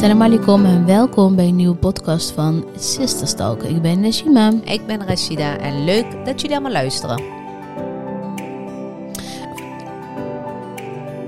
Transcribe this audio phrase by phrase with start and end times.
[0.00, 3.62] Assalamu alaikum en welkom bij een nieuwe podcast van Sister Stalk.
[3.62, 4.52] Ik ben Najima.
[4.64, 7.22] Ik ben Rashida en leuk dat jullie allemaal luisteren.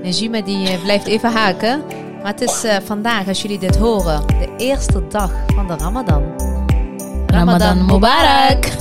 [0.03, 1.83] Najima die eh, blijft even haken.
[2.21, 6.23] Maar het is eh, vandaag, als jullie dit horen, de eerste dag van de Ramadan.
[7.27, 8.65] Ramadan Mubarak!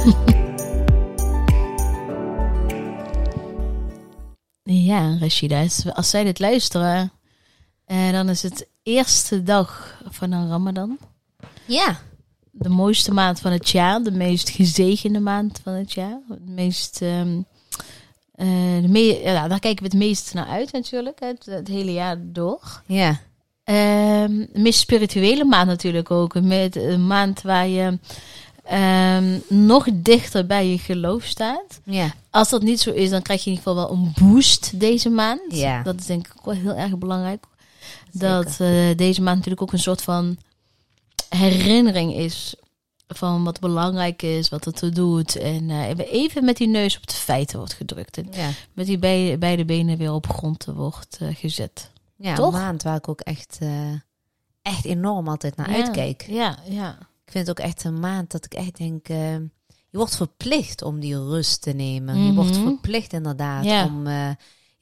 [4.63, 7.13] ja, Rashida, als- als zij dit luisteren,
[7.85, 10.99] eh, dan is het eerste dag van een Ramadan.
[11.67, 11.99] Ja.
[12.51, 16.21] De mooiste maand van het jaar, de meest gezegende maand van het jaar.
[16.29, 17.25] Het meest, eh,
[18.83, 22.17] de me ja, daar kijken we het meest naar uit natuurlijk, het, het hele jaar
[22.21, 22.83] door.
[22.87, 23.21] Ja.
[23.65, 26.41] Ehm, de meest spirituele maand natuurlijk ook.
[26.41, 27.99] Met een maand waar je
[28.65, 31.81] ehm, nog dichter bij je geloof staat.
[31.85, 32.15] Ja.
[32.31, 35.09] Als dat niet zo is, dan krijg je in ieder geval wel een boost deze
[35.09, 35.41] maand.
[35.49, 35.83] Ja.
[35.83, 37.45] Dat is denk ik ook wel heel erg belangrijk.
[38.13, 40.37] Dat eh, deze maand natuurlijk ook een soort van
[41.29, 42.55] herinnering is
[43.09, 45.37] van wat belangrijk is, wat het er doet.
[45.37, 48.17] En eh, even met die neus op de feiten wordt gedrukt.
[48.17, 48.51] En Ja.
[48.73, 51.91] met die beide, beide benen weer op grond wordt eh, gezet.
[52.17, 52.55] Ja, Toch?
[52.55, 53.59] een maand waar ik ook echt,
[54.63, 55.77] echt enorm altijd naar Ja.
[55.77, 56.25] uitkijk.
[56.29, 56.99] Ja, ja.
[57.25, 59.07] Ik vind het ook echt een maand dat ik echt denk...
[59.07, 59.51] je
[59.99, 62.19] wordt verplicht om die rust te nemen.
[62.27, 62.63] Je wordt Mhm.
[62.63, 63.85] verplicht inderdaad Ja.
[63.85, 64.07] om,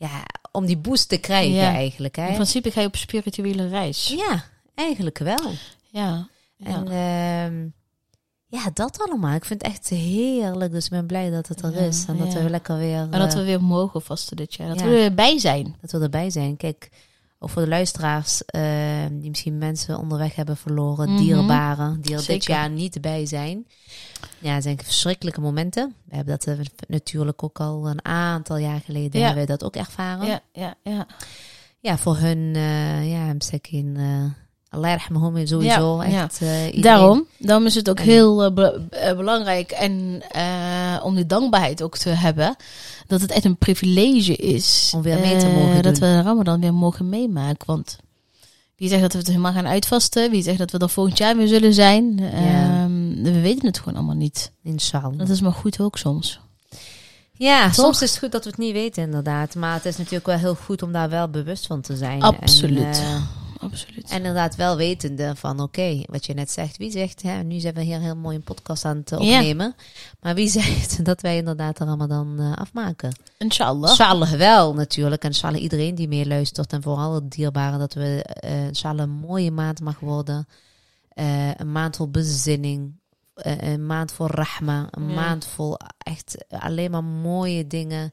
[0.00, 1.72] ja, om die boost te krijgen Ja.
[1.74, 2.16] eigenlijk.
[2.16, 2.26] Hè?
[2.26, 4.08] In principe ga je op spirituele reis.
[4.16, 5.50] Ja, eigenlijk wel.
[5.90, 6.28] Ja.
[6.58, 7.68] En ehm,
[8.46, 9.34] ja, dat allemaal.
[9.34, 10.72] Ik vind het echt heerlijk.
[10.72, 12.04] Dus ik ben blij dat het er Ja, is.
[12.08, 12.42] En dat ja.
[12.42, 12.98] we lekker weer...
[12.98, 14.68] En dat eh, we weer mogen vasten dit jaar.
[14.68, 14.86] Dat Ja.
[14.86, 15.76] we erbij zijn.
[15.80, 16.56] dat we erbij zijn.
[16.56, 16.88] Kijk,
[17.42, 18.62] ook voor de luisteraars eh,
[19.10, 21.22] die misschien mensen onderweg hebben verloren, Mhm.
[21.22, 23.66] dierbaren, die er dit jaar niet bij zijn.
[24.38, 25.94] Ja, het zijn verschrikkelijke momenten.
[26.04, 29.26] We hebben dat eh, natuurlijk ook al een aantal jaar geleden Ja.
[29.26, 30.26] hebben we dat ook ervaren.
[30.26, 31.06] Ja, Ja, ja,
[31.80, 31.98] ja.
[31.98, 33.96] voor hun, eh ja, misschien,
[34.70, 36.02] Allah yarhamhum sowieso.
[36.02, 36.82] Ja, echt, eh.
[36.82, 40.22] Daarom, daarom is het ook En- heel eh, be- eh, belangrijk en
[41.02, 42.56] om die dankbaarheid ook te hebben.
[43.06, 44.92] Dat het echt een privilege is.
[44.94, 47.66] Om weer mee te mogen Dat we de Ramadan weer mogen meemaken.
[47.66, 47.98] Want
[48.76, 50.30] wie zegt dat we het helemaal gaan uitvasten?
[50.30, 52.18] Wie zegt dat we er volgend jaar weer zullen zijn?
[52.18, 54.52] Ehm, we weten het gewoon allemaal niet.
[54.62, 55.18] Inshallah.
[55.18, 56.40] Dat is maar goed ook soms.
[57.32, 57.74] Ja, Toch?
[57.74, 59.54] soms is het goed dat we het niet weten, inderdaad.
[59.54, 62.22] Maar het is natuurlijk wel heel goed om daar wel bewust van te zijn.
[62.22, 62.98] Absoluut.
[63.02, 63.28] En,
[63.60, 64.10] Absoluut.
[64.10, 66.76] en inderdaad wel wetende van, oké, wat je net zegt.
[66.76, 69.36] Wie zegt, hè, nu zijn we hier heel mooi een podcast aan het eh, Ja.
[69.38, 69.74] opnemen.
[70.20, 73.12] Maar wie zegt dat wij inderdaad de Ramadan eh, afmaken?
[73.38, 73.88] Inshallah.
[73.90, 75.22] Inshallah wel natuurlijk.
[75.22, 76.72] En inshallah iedereen die meeluistert.
[76.72, 78.24] En vooral het dierbaren dat we
[78.68, 80.46] inshallah een mooie maand mag worden.
[81.08, 82.98] Eh, een maand vol bezinning.
[83.34, 84.88] Een maand vol rahma.
[84.90, 85.14] Een Ja.
[85.14, 88.12] maand vol echt alleen maar mooie dingen.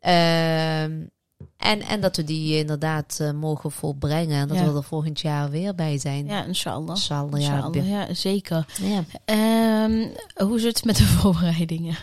[0.00, 1.06] Ehm,
[1.56, 4.40] en, en dat we die inderdaad eh, mogen volbrengen.
[4.40, 4.70] En dat Ja.
[4.72, 6.26] we er volgend jaar weer bij zijn.
[6.26, 6.88] Ja, inshallah.
[6.88, 7.54] Inshallah, ja.
[7.54, 8.66] Inshallah, ja, zeker.
[8.82, 9.04] ja.
[9.24, 10.08] Ehm,
[10.46, 11.96] hoe zit het met de voorbereidingen?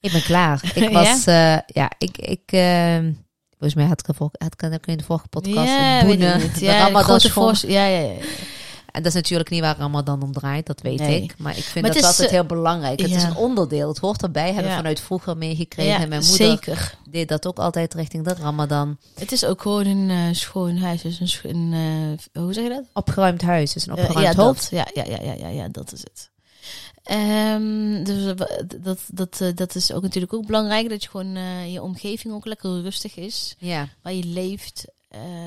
[0.00, 0.72] Ik ben klaar.
[0.74, 3.12] Ik was, ja, ja ik, ik, ehm,
[3.50, 4.00] volgens mij had
[4.52, 6.54] ik, had ik in de vorige podcast ja, weet boenen, ik niet.
[6.58, 7.44] de Ja, school.
[7.44, 8.14] voorst- Ja, ja, ja.
[8.92, 11.22] En dat is natuurlijk niet waar Ramadan om draait, dat weet Nee.
[11.22, 11.34] ik.
[11.38, 13.00] Maar ik vind Maar dat het is, altijd eh, heel belangrijk.
[13.00, 14.52] Het is een onderdeel, het hoort erbij.
[14.52, 14.76] Hebben Ja.
[14.76, 16.00] vanuit vroeger meegekregen.
[16.00, 16.98] En mijn moeder zeker.
[17.10, 18.98] deed dat ook altijd richting de Ramadan.
[19.14, 21.02] Het is ook gewoon een eh, schoon huis.
[21.02, 21.72] Dus een, scho- een
[22.32, 22.84] eh, hoe zeg je dat?
[22.92, 24.68] Opgeruimd huis is een opgeruimd ja, hoofd.
[24.70, 26.30] Ja, ja, ja, ja, ja, dat is het.
[27.02, 28.34] Ehm, dus
[28.84, 30.88] dat, dat, dat is ook natuurlijk ook belangrijk.
[30.88, 31.36] Dat je gewoon
[31.70, 33.54] je omgeving ook lekker rustig is.
[33.58, 33.88] Ja.
[34.02, 34.84] Waar je leeft.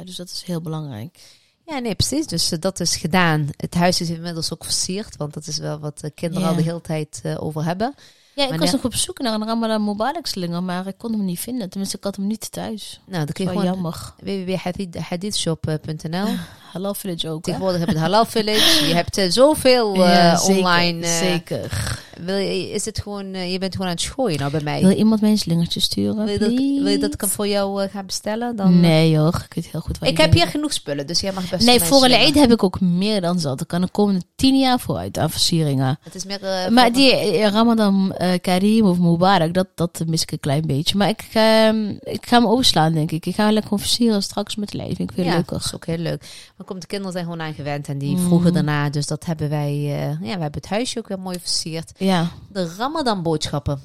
[0.04, 1.20] Dus dat is heel belangrijk.
[1.66, 2.28] Ja, nee, precies.
[2.28, 3.50] Dus eh, dat is gedaan.
[3.58, 5.18] Het huis is inmiddels ook versierd.
[5.18, 6.50] Want dat is wel wat de kinderen Ja.
[6.50, 7.96] al de hele tijd eh, over hebben.
[8.36, 11.26] Ja, ik was nog op zoek naar een Ramadan Mubarak slinger, maar ik kon hem
[11.26, 11.70] niet vinden.
[11.70, 13.00] Tenminste, ik had hem niet thuis.
[13.06, 14.14] Nou, kun je Wel gewoon jammer.
[14.22, 16.28] www.hadithshop.nl
[16.74, 17.44] Halal Village ook?
[17.44, 18.86] Tegenwoordig heb je het Halal Village.
[18.88, 21.06] Je hebt eh, zoveel eh, Ja, zeker, online.
[21.06, 22.00] eh, zeker.
[22.22, 24.82] Wil je, is het gewoon, eh, je bent gewoon aan het schooien nou bij mij.
[24.82, 27.34] Wil iemand mij een slingertje sturen, Wil je, dat, wil je dat ik hem please?
[27.36, 28.56] voor jou eh, ga bestellen?
[28.56, 31.50] Dan, Nee hoor, ik weet heel goed Ik heb hier genoeg spullen, dus jij mag
[31.50, 33.62] best Nee, voor een eid heb ik ook meer dan zat.
[33.62, 35.98] Ik kan de komende tien jaar vooruit aan versieringen.
[36.02, 36.44] Het is meer...
[36.44, 40.66] eh, maar die eh, Ramadan eh, Karim of Mubarak, dat, dat mis ik een klein
[40.66, 40.98] beetje.
[40.98, 43.26] Maar ik, ehm, ik ga hem overslaan, denk ik.
[43.26, 44.90] Ik ga lekker gewoon versieren straks met lijf.
[44.90, 46.26] Ik vind het ja, dat is ook heel leuk.
[46.58, 48.26] Maar komt de kinderen zijn gewoon aan gewend en die Mhm.
[48.26, 48.90] vroegen daarna.
[48.90, 49.70] Dus dat hebben wij...
[49.72, 51.92] eh, ja, we hebben het huisje ook weer mooi versierd.
[52.06, 52.32] Ja.
[52.50, 53.82] De Ramadan boodschappen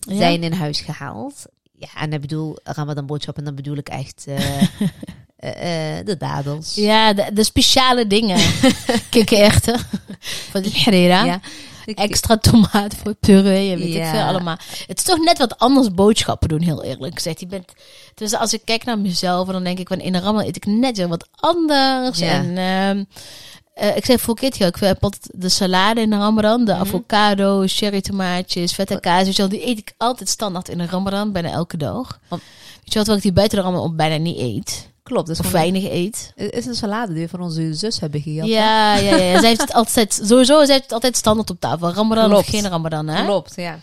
[0.00, 0.16] Ja?
[0.16, 1.44] zijn in huis gehaald.
[1.72, 4.62] Ja, en ik bedoel Ramadan boodschappen, dan bedoel ik echt eh,
[5.36, 6.74] eh, eh, de dadels.
[6.74, 8.38] Ja, de, de speciale dingen.
[9.10, 9.78] Kikkererwten.
[10.50, 11.24] Van de Herrera.
[11.24, 11.40] Ja.
[11.94, 14.10] extra tomaat voor puree en weet ik Ja.
[14.10, 14.56] veel allemaal.
[14.86, 17.40] Het is toch net wat anders boodschappen doen, heel eerlijk gezegd.
[17.40, 17.72] Je bent,
[18.14, 20.66] dus als ik kijk naar mezelf, dan denk ik, van in de ramen eet ik
[20.66, 22.18] net weer wat anders.
[22.18, 22.30] Ja.
[22.32, 23.04] En ehm,
[23.80, 26.80] eh, ik zei vorige keer, ik heb altijd de salade in de ramadan, de Mhm.
[26.80, 29.24] avocado, cherry tomaatjes, vette kaas.
[29.24, 32.20] Weet je wel, die eet ik altijd standaard in de ramadan, bijna elke dag.
[32.28, 32.42] Want-
[32.84, 34.88] Weet je wat, terwijl ik die buiten de ramadan bijna niet eet.
[35.02, 36.32] Klopt, dus Of weinig eet.
[36.34, 38.48] Het is een salade die we van onze zus hebben gehad.
[38.48, 38.54] hè?
[38.54, 39.38] Ja, ja, ja.
[39.38, 41.92] Zij heeft het altijd, sowieso, zij heeft het altijd standaard op tafel.
[41.92, 42.44] Ramadan Klopt.
[42.44, 43.24] of geen ramadan, hè?
[43.24, 43.78] Klopt, ja.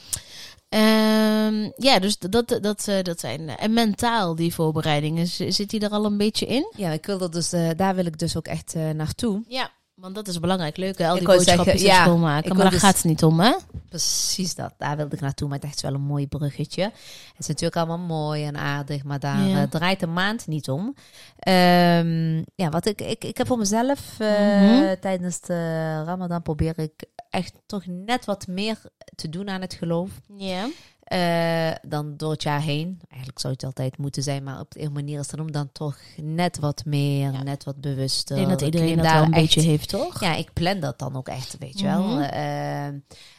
[0.69, 3.49] Ehm, ja, dus dat, dat, dat, eh, dat zijn...
[3.49, 6.71] En mentaal, die voorbereidingen, zit die er al een beetje in?
[6.75, 9.43] Ja, ik wil dat dus, eh, daar wil ik dus ook echt eh, naartoe.
[9.47, 9.69] Ja.
[9.99, 10.77] Want dat is belangrijk.
[10.77, 11.07] Leuk, hè?
[11.07, 12.53] Al die wou boodschapjes zeggen, en ja, schoonmaken.
[12.53, 13.53] Maar daar dus- gaat het niet om, hè?
[13.89, 15.47] Precies dat, daar wilde ik naartoe.
[15.47, 16.81] Maar het is echt wel een mooi bruggetje.
[16.83, 19.61] Het is natuurlijk allemaal mooi en aardig, maar daar Ja.
[19.61, 20.95] eh, draait de maand niet om.
[21.39, 24.29] Ehm, ja, wat ik, ik, ik heb voor mezelf eh,
[24.61, 24.95] Mhm.
[24.99, 28.77] tijdens de Ramadan probeer ik echt toch net wat meer
[29.15, 30.09] te doen aan het geloof.
[30.37, 30.67] Ja.
[31.07, 32.99] Eh, dan door het jaar heen.
[33.09, 35.71] Eigenlijk zou het altijd moeten zijn, maar op de een manier is het dan, dan
[35.71, 37.43] toch net wat meer, Ja.
[37.43, 38.37] net wat bewuster.
[38.37, 40.19] Ik denk dat iedereen dat daar wel een echt- beetje heeft, toch?
[40.21, 41.97] Ja, ik plan dat dan ook echt, weet je Mhm.
[41.97, 42.19] wel.
[42.19, 42.87] Eh,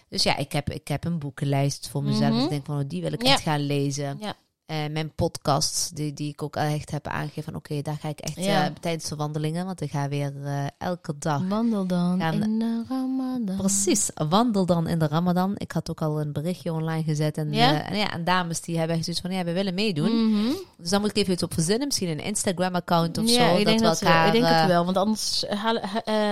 [0.09, 2.35] dus ja, ik heb, ik heb een boekenlijst voor mezelf.
[2.35, 2.43] Mhm.
[2.44, 3.32] Ik denk van, oh, die wil ik Ja.
[3.32, 4.17] echt gaan lezen.
[4.20, 4.35] Ja.
[4.69, 8.19] Eh, mijn podcasts, die, die ik ook echt heb aangegeven van, oké, daar ga ik
[8.20, 8.65] echt Ja.
[8.65, 11.43] eh, tijdens de wandelingen, want ik ga weer eh, elke dag.
[11.49, 13.56] Wandel dan Gaan- in de ramadan.
[13.56, 15.53] Precies, wandel dan in de Ramadan.
[15.56, 17.37] Ik had ook al een berichtje online gezet.
[17.38, 17.85] En, Ja?
[17.85, 20.31] en, ja, en dames die hebben zoiets van, ja, we willen meedoen.
[20.31, 20.53] Mhm.
[20.79, 21.87] Dus dan moet ik even iets op verzinnen.
[21.87, 23.56] Misschien een Instagram-account of ja, zo.
[23.56, 24.26] ik denk, dat, we- elkaar...
[24.26, 24.85] ik denk het wel.
[24.85, 25.82] Want anders halen-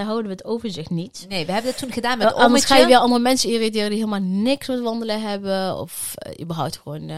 [0.05, 1.27] houden we het overzicht niet.
[1.29, 3.99] Nee, we hebben het toen gedaan met anders ga je weer andere mensen irriteren die
[3.99, 5.79] helemaal niks met wandelen hebben.
[5.79, 7.11] Of überhaupt gewoon,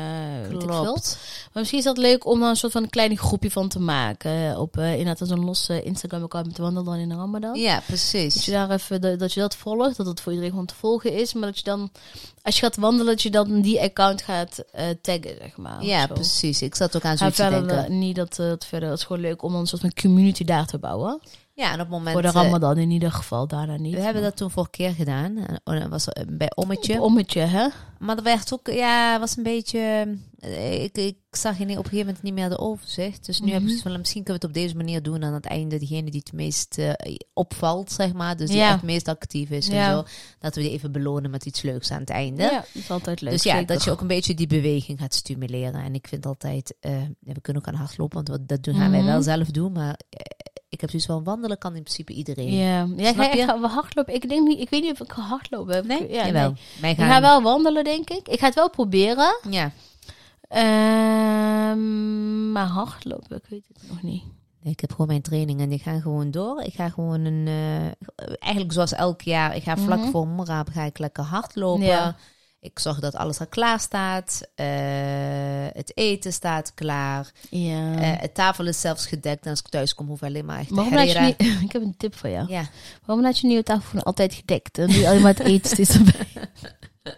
[0.48, 1.06] veel.
[1.08, 1.36] Klopt.
[1.42, 3.80] Maar misschien is dat leuk om dan een soort van een klein groepje van te
[3.80, 4.58] maken.
[4.58, 7.54] Op eh inderdaad zo'n losse Instagram-account met wandel dan in de Ramadan.
[7.58, 8.44] Ja, Dat precies.
[8.44, 11.12] je daar even dat, dat je dat volgt, dat het voor iedereen gewoon te volgen
[11.12, 11.32] is.
[11.34, 11.90] Maar dat je dan,
[12.42, 15.84] als je gaat wandelen, dat je dan die account gaat eh, taggen, zeg maar.
[15.84, 16.62] Ja, precies.
[16.62, 17.84] Ik zat ook aan zoiets te denken.
[17.84, 18.88] eh, niet dat het verder.
[18.88, 21.20] Het is gewoon leuk om een soort van community daar te bouwen.
[21.58, 22.12] Ja, en op het moment...
[22.12, 23.94] voor de eh, Ramadan in ieder geval, daarna niet.
[23.94, 25.36] we hebben dat toen vorige keer gedaan.
[25.64, 27.00] En dat was eh, bij Ommetje.
[27.00, 27.68] Ommetje, hè?
[27.98, 28.66] Maar dat werd ook...
[28.70, 29.78] Ja, was een beetje...
[30.38, 33.26] eh, Ik, ik zag in, op een gegeven moment niet meer de overzicht.
[33.26, 33.54] Dus nu Mhm.
[33.54, 33.98] heb ik van...
[33.98, 35.24] Misschien kunnen we het op deze manier doen.
[35.24, 36.78] Aan het einde degene die het meest
[37.32, 38.36] opvalt, zeg maar.
[38.36, 38.70] Dus die Ja.
[38.72, 39.86] het meest actief is Ja.
[39.88, 40.04] en zo.
[40.38, 42.42] Dat we die even belonen met iets leuks aan het einde.
[42.42, 43.32] Ja, dat is altijd leuk.
[43.32, 43.74] Dus ja, zeker.
[43.74, 45.82] dat je ook een beetje die beweging gaat stimuleren.
[45.82, 46.74] En ik vind altijd,
[47.20, 49.08] we kunnen ook aan hardlopen, want dat doen, gaan wij Mhm.
[49.08, 49.72] wel zelf doen.
[49.72, 49.98] Maar
[50.68, 52.52] ik heb zoiets van wandelen kan in principe iedereen.
[52.54, 53.38] Ja, ja Snap ga, je?
[53.40, 54.14] ik ga wel hardlopen.
[54.14, 55.86] Ik denk niet, ik weet niet of ik ga hardlopen.
[55.86, 56.10] Nee?
[56.12, 56.50] ja, Jawel.
[56.50, 56.60] nee.
[56.80, 58.28] Wij Ik gaan, ga wel wandelen, denk ik.
[58.28, 59.38] Ik ga het wel proberen.
[59.50, 59.72] Ja.
[60.48, 64.22] Ehm, maar hardlopen, ik weet het nog niet.
[64.62, 66.62] Ik heb gewoon mijn training en die gaan gewoon door.
[66.62, 70.10] Ik ga gewoon een, eh, eigenlijk zoals elk jaar, ik ga vlak Mhm.
[70.10, 71.84] voor Morab ga ik lekker hardlopen.
[71.86, 72.16] Ja.
[72.60, 74.48] Ik zorg dat alles al klaar staat.
[74.54, 74.66] Eh,
[75.72, 77.30] het eten staat klaar.
[77.50, 77.94] Ja.
[77.94, 79.44] Eh, het tafel is zelfs gedekt.
[79.44, 81.44] En als ik thuis kom, hoef ik alleen maar echt te Waarom laat je herrera-
[81.44, 81.62] niet...
[81.66, 82.52] Ik heb een tip voor jou.
[82.52, 82.68] Ja,
[83.04, 84.74] Waarom laat je niet je tafel altijd gedekt?
[84.74, 86.26] Doe je alleen maar het eten steeds erbij.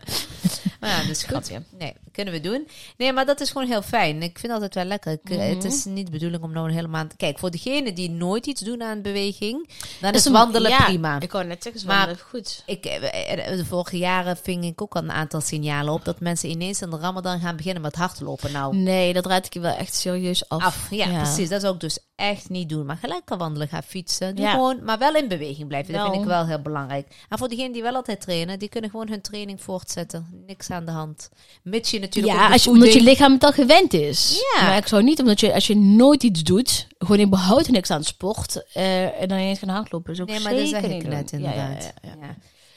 [0.81, 1.29] Maar ja, dus goed.
[1.29, 1.63] Grapje.
[1.79, 2.69] Nee, kunnen we doen.
[2.97, 4.23] Nee, maar dat is gewoon heel fijn.
[4.23, 5.13] Ik vind altijd wel lekker.
[5.13, 5.49] Ik, eh, Mhm.
[5.49, 7.17] Het is niet de bedoeling om nou een hele maand...
[7.17, 9.69] Kijk, voor degenen die nooit iets doen aan beweging,
[10.01, 11.21] dan Dat is wandelen ja, prima.
[11.21, 12.63] Ik wou net zeggen, Maar- maar goed.
[12.67, 16.49] Ik, eh, de vorige jaren ving ik ook al een aantal signalen op dat mensen
[16.49, 18.53] ineens in de Ramadan gaan beginnen met hardlopen.
[18.53, 20.63] Nou, Nee, dat raad ik je wel echt serieus af.
[20.63, 20.87] af.
[20.91, 21.49] Ja, precies.
[21.49, 22.87] Dat zou ik dus echt niet doen.
[22.87, 24.35] Maar gelijk kan wandelen, gaan fietsen.
[24.37, 24.51] Doe Ja.
[24.53, 25.93] gewoon, maar wel in beweging blijven.
[25.95, 27.09] Dat vind ik wel heel belangrijk.
[27.29, 30.45] En voor degenen die wel altijd trainen, die kunnen gewoon hun training voortzetten.
[30.47, 31.29] Niks aan de hand.
[31.63, 34.43] Mits je natuurlijk Ja, als je, omdat je lichaam het al gewend is.
[34.55, 34.63] Ja.
[34.67, 38.05] Maar ik zou niet, omdat je, als je nooit iets doet, gewoon überhaupt niks aan
[38.05, 40.13] sport, eh, en dan ineens gaan hardlopen.
[40.13, 41.93] Is ook Nee, maar dat zeg ik net inderdaad.
[42.03, 42.37] ja, ja.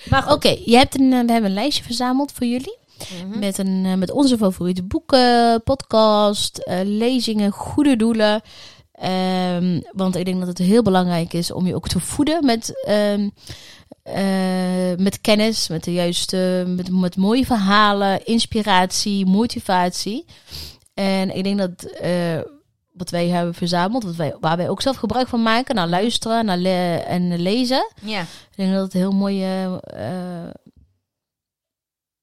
[0.09, 2.77] Maar Oké, je hebt een, eh, we hebben een lijstje verzameld voor jullie.
[3.27, 3.39] Mhm.
[3.39, 8.41] Met, een, eh, met onze favoriete boeken, podcast, lezingen, goede doelen.
[8.93, 12.83] Ehm, want ik denk dat het heel belangrijk is om je ook te voeden met,
[12.85, 13.29] ehm,
[14.01, 20.25] eh, met kennis, met de juiste, met, met mooie verhalen, inspiratie, motivatie.
[20.93, 22.39] En ik denk dat eh,
[22.91, 26.45] wat wij hebben verzameld, wat wij, waar wij ook zelf gebruik van maken, naar luisteren
[26.45, 27.91] naar le- en lezen.
[28.01, 28.21] Ja.
[28.21, 30.49] Ik denk dat het heel mooie, eh,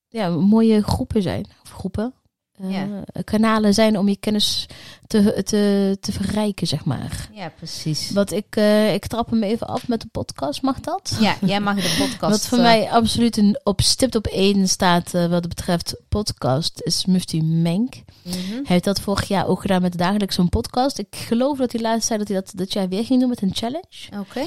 [0.08, 1.46] ja, mooie groepen zijn.
[1.62, 2.14] Of groepen.
[2.60, 3.04] Eh, Ja.
[3.24, 4.66] Kanalen zijn om je kennis
[5.06, 7.28] te, te, te verrijken, zeg maar.
[7.32, 8.10] ja, precies.
[8.10, 11.16] Wat ik, eh, ik trap hem even af met de podcast, mag dat?
[11.20, 12.32] Ja, jij mag de podcast...
[12.32, 16.80] Wat voor eh, mij absoluut een, op stipt op één staat eh, wat betreft podcast,
[16.82, 17.94] is Mufti Menk.
[18.22, 18.36] mhm.
[18.52, 20.98] Hij heeft dat vorig jaar ook gedaan met dagelijks zo'n podcast.
[20.98, 23.42] Ik geloof dat hij laatst zei dat hij dat dit jaar weer ging doen met
[23.42, 24.08] een challenge.
[24.20, 24.42] Oké.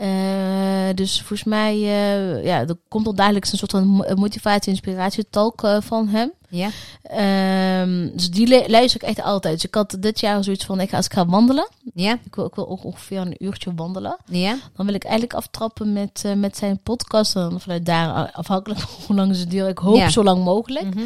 [0.00, 4.70] Eh, dus volgens mij, eh, ja, er komt al dagelijks een soort van mo- motivatie,
[4.72, 6.32] inspiratie talk eh, van hem.
[6.48, 6.68] Ja?
[7.02, 9.54] Ehm, dus die le- luister ik echt altijd.
[9.54, 12.18] Dus ik had dit jaar zoiets van, ik ga, als ik ga wandelen, Ja?
[12.24, 14.16] ik wil, ik wil ook ongeveer een uurtje wandelen.
[14.24, 14.56] Ja?
[14.76, 17.36] Dan wil ik eigenlijk aftrappen met, eh, met zijn podcast.
[17.36, 20.08] En dan vanuit daar, afhankelijk van hoe lang ze duren, ik hoop Ja.
[20.08, 21.04] zo lang mogelijk, Mhm.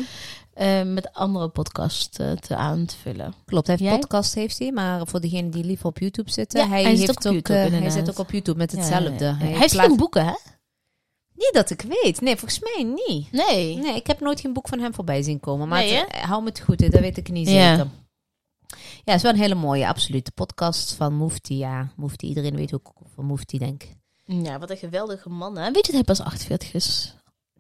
[0.55, 3.35] Eh, met andere podcast eh, te aan te vullen.
[3.45, 3.99] Klopt, hij heeft Jij?
[4.01, 7.33] podcast heeft hij, maar voor degenen die liever op YouTube zitten, Ja, hij, heeft ook
[7.33, 9.25] YouTube, eh, hij zit ook op YouTube met hetzelfde.
[9.25, 9.37] ja, ja.
[9.37, 10.35] Hij, Hij heeft geen boeken, hè?
[11.35, 12.21] Niet dat ik weet.
[12.21, 13.33] Nee, volgens mij niet.
[13.33, 13.77] Nee.
[13.77, 15.69] Nee, ik heb nooit geen boek van hem voorbij zien komen.
[15.69, 17.89] Maar Nee, het, hou me het goed, hè, dat weet ik niet zeker.
[19.05, 20.25] Ja, het is wel een hele mooie, absoluut.
[20.25, 21.93] De podcast van Mufti, ja.
[21.97, 23.97] Mufti, iedereen weet ook van Mufti, denk ik.
[24.25, 25.57] Ja, wat een geweldige man.
[25.57, 25.65] Hè?
[25.65, 27.15] Weet je dat hij pas 48 is?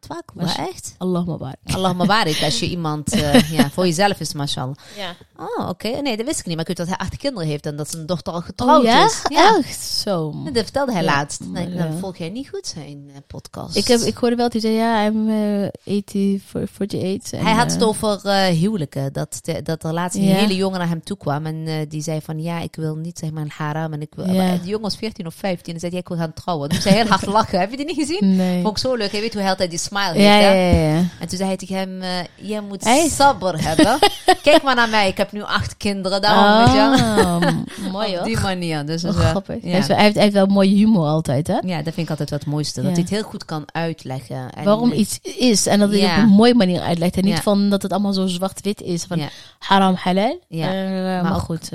[0.04, 0.94] Twak, Maar maar is- echt?
[0.98, 1.56] Allah maar waar.
[1.64, 4.74] Allah maar barik, als je iemand eh, ja, voor jezelf is, mashallah.
[4.96, 5.14] Ja.
[5.36, 5.88] Oh, oké.
[5.88, 6.56] Nee, dat wist ik niet.
[6.56, 8.84] Maar ik weet dat hij acht kinderen heeft en dat zijn dochter al getrouwd Oh
[8.84, 9.04] ja?
[9.04, 9.22] is.
[9.28, 10.34] Ja, Echt zo.
[10.52, 11.10] dat vertelde hij Ja.
[11.14, 11.40] laatst.
[11.44, 11.86] Nee, Ja.
[11.86, 13.76] Dan volg jij niet goed zijn eh, podcast.
[13.76, 15.68] Ik, heb, ik hoorde wel dat hij zei, ja, I'm eh
[16.04, 17.32] 80 for 48.
[17.32, 19.12] En, Hij had het eh, over eh, huwelijken.
[19.12, 21.46] Dat, de, dat er laatst een hele jongen naar hem toe kwam.
[21.46, 23.92] En eh, die zei van, ja, ik wil niet zeg maar een haram.
[23.92, 25.74] En ik wil, maar Die jongen was 14 of 15.
[25.74, 26.68] En zei, ja, ik wil gaan trouwen.
[26.68, 27.58] Toen zei hij heel hard lachen.
[27.58, 28.36] Heb je die niet gezien?
[28.36, 28.62] Nee.
[28.62, 29.10] Vond ik zo leuk.
[29.10, 30.22] Hij weet hoe hij altijd die smile.
[30.24, 30.96] Ja, ja, ja.
[30.96, 33.98] En toen zei hij tegen hem, eh, je moet sabber hebben.
[34.42, 35.08] Kijk maar naar mij.
[35.08, 36.22] Ik heb nu acht kinderen.
[36.22, 36.94] Daarom.
[37.18, 37.40] Oh,
[37.92, 38.24] mooi Op hoor.
[38.24, 38.86] die manier.
[38.86, 39.62] Dus Oh, dat is, eh, grappig.
[39.62, 41.58] Hij, heeft, hij heeft wel mooie humor altijd, hè?
[41.66, 42.82] Ja, dat vind ik altijd wel het mooiste.
[42.82, 44.52] Dat hij het heel goed kan uitleggen.
[44.52, 47.16] En Waarom iets is en dat hij het op een mooie manier uitlegt.
[47.16, 49.04] En niet van dat het allemaal zo zwart-wit is.
[49.04, 49.28] Van Ja.
[49.58, 50.40] haram, halal.
[50.48, 50.66] Ja.
[50.72, 51.70] Eh, maar, ook- goed.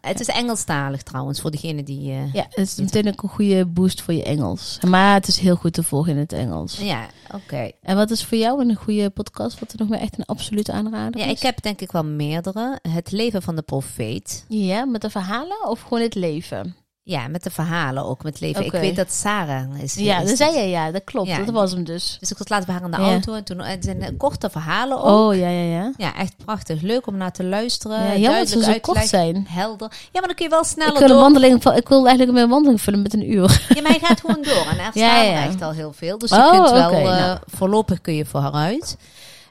[0.00, 2.12] Het is Engelstalig trouwens, voor degene die...
[2.32, 4.78] Ja, het is meteen ook een goede boost voor je Engels.
[4.86, 6.76] Maar het is heel goed te volgen in het Engels.
[6.80, 7.63] ja oké.
[7.82, 9.58] En wat is voor jou een goede podcast?
[9.58, 11.32] Wat er nog meer echt een absolute aanrader Ja, is?
[11.32, 12.78] ik heb denk ik wel meerdere.
[12.88, 14.44] Het leven van de profeet.
[14.48, 16.76] Ja, met de verhalen of gewoon het leven?
[17.06, 18.64] Ja, met de verhalen ook, met leven.
[18.64, 19.94] Ik weet dat Sarah is.
[19.94, 21.28] Ja, dat zei je, ja, dat klopt.
[21.28, 21.38] Ja.
[21.38, 22.16] dat was hem dus.
[22.20, 23.08] Dus ik was laatst bij haar in de Ja.
[23.10, 25.18] auto en toen en het zijn eh, korte verhalen ook.
[25.30, 25.92] Oh, ja, ja, ja.
[25.96, 26.80] Ja, echt prachtig.
[26.80, 27.98] Leuk om naar te luisteren.
[28.04, 29.46] ja jammer dat ze zo kort zijn.
[29.48, 29.88] Helder.
[29.90, 32.48] Ja, maar dan kun je wel sneller Ik wil, een wandeling, ik wil eigenlijk een
[32.48, 33.66] wandeling vullen met een uur.
[33.74, 34.66] Ja, maar hij gaat gewoon door.
[34.70, 36.18] En er staan ja, er echt al heel veel.
[36.18, 37.38] Dus je Oh, kunt wel, eh, nou.
[37.46, 38.96] voorlopig kun je vooruit.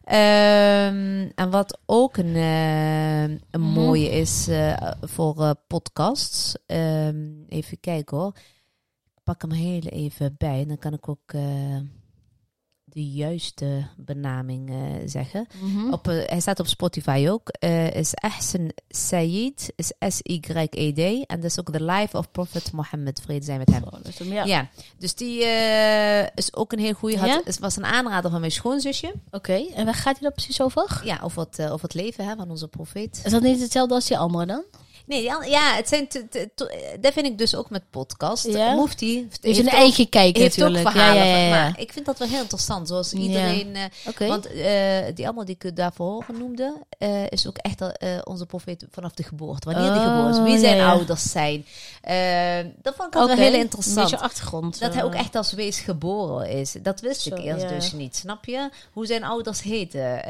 [0.03, 3.61] Ehm, en wat ook een, eh, een Mhm.
[3.61, 6.55] mooie is eh, voor eh, podcasts.
[6.65, 8.31] Ehm, even kijken hoor.
[9.15, 10.61] Ik pak hem heel even bij.
[10.61, 11.33] En dan kan ik ook
[12.93, 15.47] de juiste benaming eh, zeggen.
[15.91, 17.49] Op, eh, hij staat op Spotify ook.
[17.49, 19.73] Eh, is Ahsan Sayyid.
[19.75, 21.25] Is S-Y-E-D.
[21.25, 23.21] En dat is ook The Life of Prophet Mohammed.
[23.21, 23.83] Vrede zijn met hem.
[23.83, 24.43] Oh, ja.
[24.43, 24.69] Ja.
[24.97, 25.39] dus die
[26.35, 27.25] is ook een heel goede.
[27.25, 27.41] Ja?
[27.43, 29.13] Het was een aanrader van mijn schoonzusje.
[29.31, 31.01] Oké, en waar gaat hij dat precies over?
[31.03, 33.21] Ja, over het, over het leven hè, van onze profeet.
[33.25, 34.63] Is dat niet hetzelfde als die andere dan?
[35.13, 38.45] Nee, die ja, het zijn te- te- te- dat vind ik dus ook met podcast.
[38.47, 38.75] Ja?
[39.19, 40.89] Dus heeft een ook- eigen kijk heeft ook natuurlijk.
[40.95, 41.25] verhalen.
[41.27, 41.49] ja, ja.
[41.49, 42.87] Maar ik vind dat wel heel interessant.
[42.87, 43.75] Zoals iedereen...
[43.75, 44.27] eh, Oké.
[44.27, 48.85] Want eh, die allemaal die ik daarvoor noemde, eh, is ook echt eh, onze profeet
[48.91, 49.71] vanaf de geboorte.
[49.71, 51.65] Wanneer die Oh, geboren is, wie zijn ouders zijn.
[52.81, 54.09] Dat vond ik altijd Oké, wel heel Een interessant.
[54.09, 54.79] beetje achtergrond.
[54.79, 56.75] Dat hij ook echt als wees geboren is.
[56.81, 58.69] Dat wist Zo, ik eerst dus niet, snap je?
[58.93, 60.21] Hoe zijn ouders heten.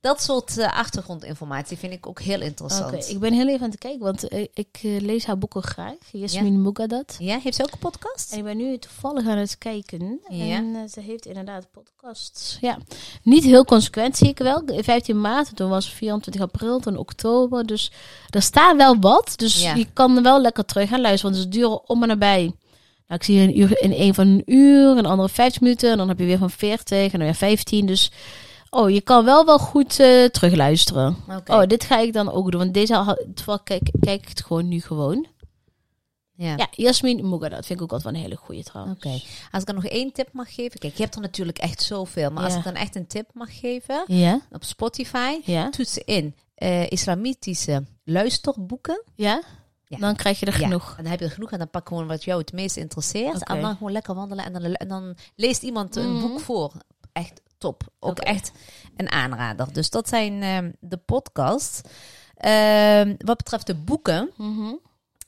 [0.00, 2.94] Dat soort eh, achtergrondinformatie vind ik ook heel interessant.
[2.94, 5.62] Oké, ik ben heel even aan het kijken, want eh, ik eh, lees haar boeken
[5.62, 5.94] graag.
[6.12, 7.16] Yasmin Mugadat.
[7.18, 8.32] Ja, heeft ze ook een podcast?
[8.32, 10.20] En ik ben nu toevallig aan het kijken.
[10.28, 10.54] Ja.
[10.56, 12.58] En ze heeft inderdaad podcasts.
[12.60, 12.78] Ja,
[13.22, 14.62] niet heel consequent zie ik wel.
[14.66, 17.66] 15 maart, toen was 24 april, toen oktober.
[17.66, 17.92] Dus
[18.30, 19.32] er staat wel wat.
[19.36, 19.74] Dus Ja.
[19.74, 21.32] je kan er wel lekker terug gaan luisteren.
[21.34, 22.42] Want ze duren om en nabij.
[22.42, 25.90] Nou, ik zie een uur in een van een uur, een andere 50 minuten.
[25.90, 27.86] En dan heb je weer van 40 en dan weer 15.
[27.86, 28.10] Dus
[28.70, 31.16] oh, je kan wel wel goed eh, terugluisteren.
[31.46, 32.60] Oh, dit ga ik dan ook doen.
[32.60, 33.24] Want deze had-
[33.64, 35.26] kijk, kijk ik het gewoon nu gewoon.
[36.34, 36.54] ja.
[36.56, 38.96] Ja, Jasmin Mugadat vind ik ook altijd wel een hele goede trouwens.
[38.96, 39.08] Oké.
[39.50, 40.78] Als ik dan nog één tip mag geven.
[40.80, 42.30] Kijk, je hebt er natuurlijk echt zoveel.
[42.30, 44.04] Maar als ik dan echt een tip mag geven.
[44.06, 45.38] Ja, Op Spotify.
[45.44, 49.02] ja, Toets in eh, islamitische luisterboeken.
[49.14, 49.42] ja.
[49.90, 49.98] Ja.
[49.98, 50.90] Dan krijg je er Ja, genoeg.
[50.96, 53.44] En dan heb je er genoeg en dan pak gewoon wat jou het meest interesseert.
[53.44, 54.44] En dan gewoon lekker wandelen.
[54.44, 56.20] En dan, en dan leest iemand een Mhm.
[56.20, 56.72] boek voor.
[57.12, 57.82] Echt top.
[58.00, 58.52] Ook echt
[58.96, 59.72] een aanrader.
[59.72, 61.80] Dus dat zijn ehm, de podcasts.
[62.34, 64.30] Ehm, wat betreft de boeken.
[64.36, 64.74] Mhm.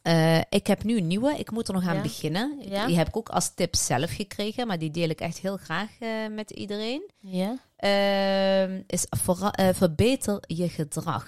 [0.03, 1.35] eh, ik heb nu een nieuwe.
[1.39, 2.03] Ik moet er nog aan Ja.
[2.03, 2.57] beginnen.
[2.61, 2.87] Ja.
[2.87, 4.67] Die heb ik ook als tip zelf gekregen.
[4.67, 7.11] Maar die deel ik echt heel graag eh, met iedereen.
[7.19, 7.59] Ja.
[7.77, 11.27] Ehm, is eh, verbeter je gedrag.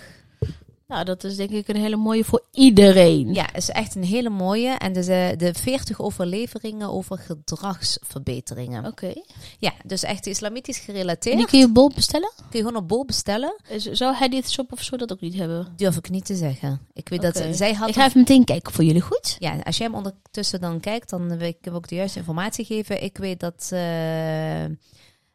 [0.92, 3.34] Nou, dat is denk ik een hele mooie voor iedereen.
[3.34, 4.68] Ja, is echt een hele mooie.
[4.68, 8.86] En dus, de 40 overleveringen over gedragsverbeteringen.
[8.86, 9.12] Oké.
[9.58, 11.36] Ja, dus echt islamitisch En gerelateerd.
[11.36, 12.32] die kun je bol bestellen?
[12.36, 13.54] kun je gewoon op bol bestellen.
[13.76, 15.72] Zou hij dit shop of zo dat ook niet hebben?
[15.76, 16.80] Durf ik niet te zeggen.
[16.92, 17.88] Ik weet dat zij had.
[17.88, 19.36] Ik ga even meteen kijken voor jullie goed.
[19.38, 22.64] Ja, als jij hem ondertussen dan kijkt, dan wil ik hem ook de juiste informatie
[22.64, 23.02] geven.
[23.02, 23.68] Ik weet dat,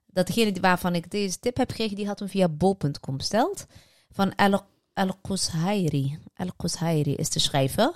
[0.06, 3.66] dat degene waarvan ik deze tip heb gekregen, die had hem via bol.com besteld.
[4.12, 4.62] Van El
[4.98, 6.18] El-Qushairi.
[6.36, 7.96] El-Qushairi is de schrijver.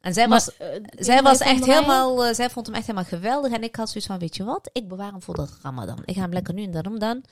[0.00, 3.08] En zij was, Maar, eh, zij was echt helemaal, eh, zij vond hem echt helemaal
[3.08, 3.52] geweldig.
[3.52, 5.98] En ik had zoiets van, weet je wat, ik bewaar hem voor de Ramadan.
[6.04, 7.24] Ik ga hem lekker nu in de Ramadan,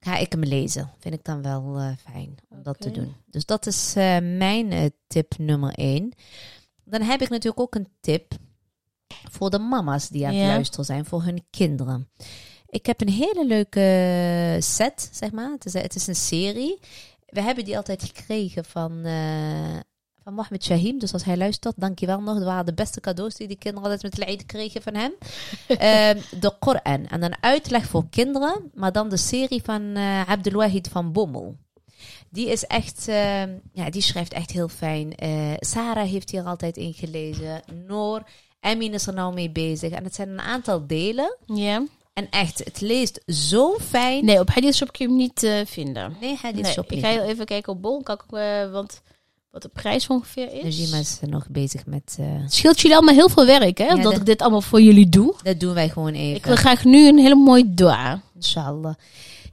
[0.00, 0.90] ga ik hem lezen.
[0.98, 3.14] Vind ik dan wel eh, fijn om dat te doen.
[3.26, 6.12] Dus dat is eh, mijn eh, tip nummer één.
[6.84, 8.32] Dan heb ik natuurlijk ook een tip
[9.30, 10.46] voor de mama's die aan het Ja.
[10.46, 12.08] luisteren zijn, voor hun kinderen.
[12.66, 15.50] Ik heb een hele leuke set, zeg maar.
[15.50, 16.78] Het is, het is een serie.
[17.30, 19.78] We hebben die altijd gekregen van, eh
[20.22, 20.98] van Mohammed Shahim.
[20.98, 22.34] Dus als hij luistert, dankjewel nog.
[22.34, 25.12] Dat waren de beste cadeaus die de kinderen altijd met Eid kregen van hem.
[25.66, 27.06] Ehm, de Koran.
[27.06, 28.70] En een uitleg voor kinderen.
[28.74, 31.56] Maar dan de serie van eh Abdul Wahid van Bommel.
[32.30, 35.14] Die is echt, eh, ja, die schrijft echt heel fijn.
[35.14, 37.62] Eh, Sarah heeft hier altijd in gelezen.
[37.86, 38.22] Noor,
[38.60, 39.90] Emin is er nou mee bezig.
[39.90, 41.36] En het zijn een aantal delen.
[41.46, 41.82] Ja.
[42.20, 44.24] En echt, het leest zo fijn.
[44.24, 46.16] Nee, op Hadith Shop kun je hem niet eh, vinden.
[46.20, 48.02] Nee, is Nee, shop ik ga heel even kijken op Bol.
[48.02, 49.02] Kan ik eh, want
[49.50, 50.62] wat de prijs ongeveer is.
[50.78, 52.16] Najima is nog bezig met...
[52.20, 53.84] Het scheelt jullie allemaal heel veel werk, hè?
[53.84, 55.34] Ja, dat dat- ik dit allemaal voor jullie doe.
[55.42, 56.36] dat doen wij gewoon even.
[56.36, 58.22] Ik wil graag nu een hele mooie dua.
[58.34, 58.94] Inshallah.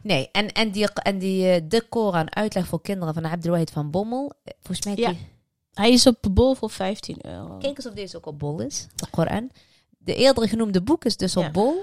[0.01, 3.91] Nee, en, en die, en die de Koran uitleg voor kinderen van Abdul Wahid van
[3.91, 4.33] Bommel.
[4.61, 4.95] Volgens mij...
[4.95, 5.09] Ja.
[5.09, 5.27] die-
[5.73, 7.57] Hij is op Bol voor 15 euro.
[7.57, 9.49] Kijk eens of deze ook op bol is, de Koran.
[9.97, 11.47] De eerder genoemde boek is dus Ja.
[11.47, 11.75] op bol.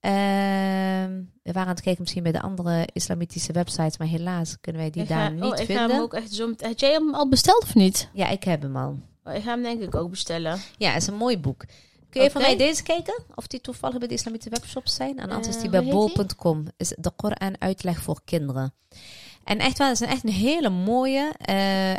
[0.00, 4.80] Ehm, we waren aan het kijken misschien bij de andere islamitische websites, maar helaas kunnen
[4.80, 5.88] wij die ik daar ga, niet oh, ik vinden.
[5.88, 8.08] ga hem ook echt zo Had jij hem al besteld of niet?
[8.12, 8.98] Ja, ik heb hem al.
[9.24, 10.58] Oh, ik ga hem denk ik ook bestellen.
[10.76, 11.64] Ja, het is een mooi boek.
[12.10, 12.50] Kun je van Oké.
[12.50, 13.22] mij deze kijken?
[13.34, 15.18] Of die toevallig bij de islamitische webshops zijn?
[15.18, 16.12] En anders is Eh, die bij heet die?
[16.16, 16.64] bol.com.
[16.76, 18.74] Is de Koran uitleg voor kinderen.
[19.44, 21.32] En echt waar, het is een echt een hele mooie.
[21.38, 21.54] eh,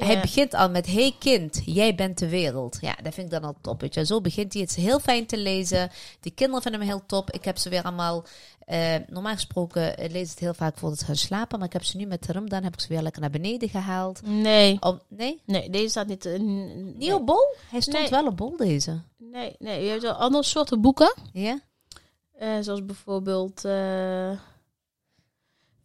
[0.08, 2.78] Hij begint al met: Hey kind, jij bent de wereld.
[2.82, 3.82] Ja, dat vind ik dan al top.
[3.82, 4.06] Weet je.
[4.06, 4.62] Zo begint hij.
[4.62, 5.90] Het is heel fijn te lezen.
[6.20, 7.32] Die kinderen vinden hem heel top.
[7.32, 8.24] Ik heb ze weer allemaal.
[8.66, 11.58] eh, normaal gesproken eh, lees het heel vaak voordat ze gaan slapen.
[11.58, 13.70] Maar ik heb ze nu met de Ramadan heb ik ze weer lekker naar beneden
[13.70, 14.22] gehaald.
[14.26, 14.78] Nee.
[14.80, 16.24] Om, nee, Nee, deze staat niet...
[16.26, 17.16] n- niet nee.
[17.16, 17.56] op bol?
[17.70, 18.10] Hij stond Nee.
[18.10, 19.02] wel op bol deze.
[19.18, 19.84] Nee, nee.
[19.84, 21.14] Je hebt wel andere soorten boeken.
[21.34, 21.60] Ja?
[22.62, 23.62] Zoals bijvoorbeeld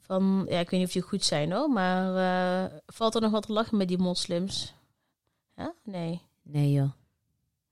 [0.06, 3.30] van, ja, ik weet niet of die goed zijn hoor, maar eh, valt er nog
[3.30, 4.74] wat te lachen met die moslims?
[5.84, 6.22] Nee.
[6.42, 6.90] Nee joh.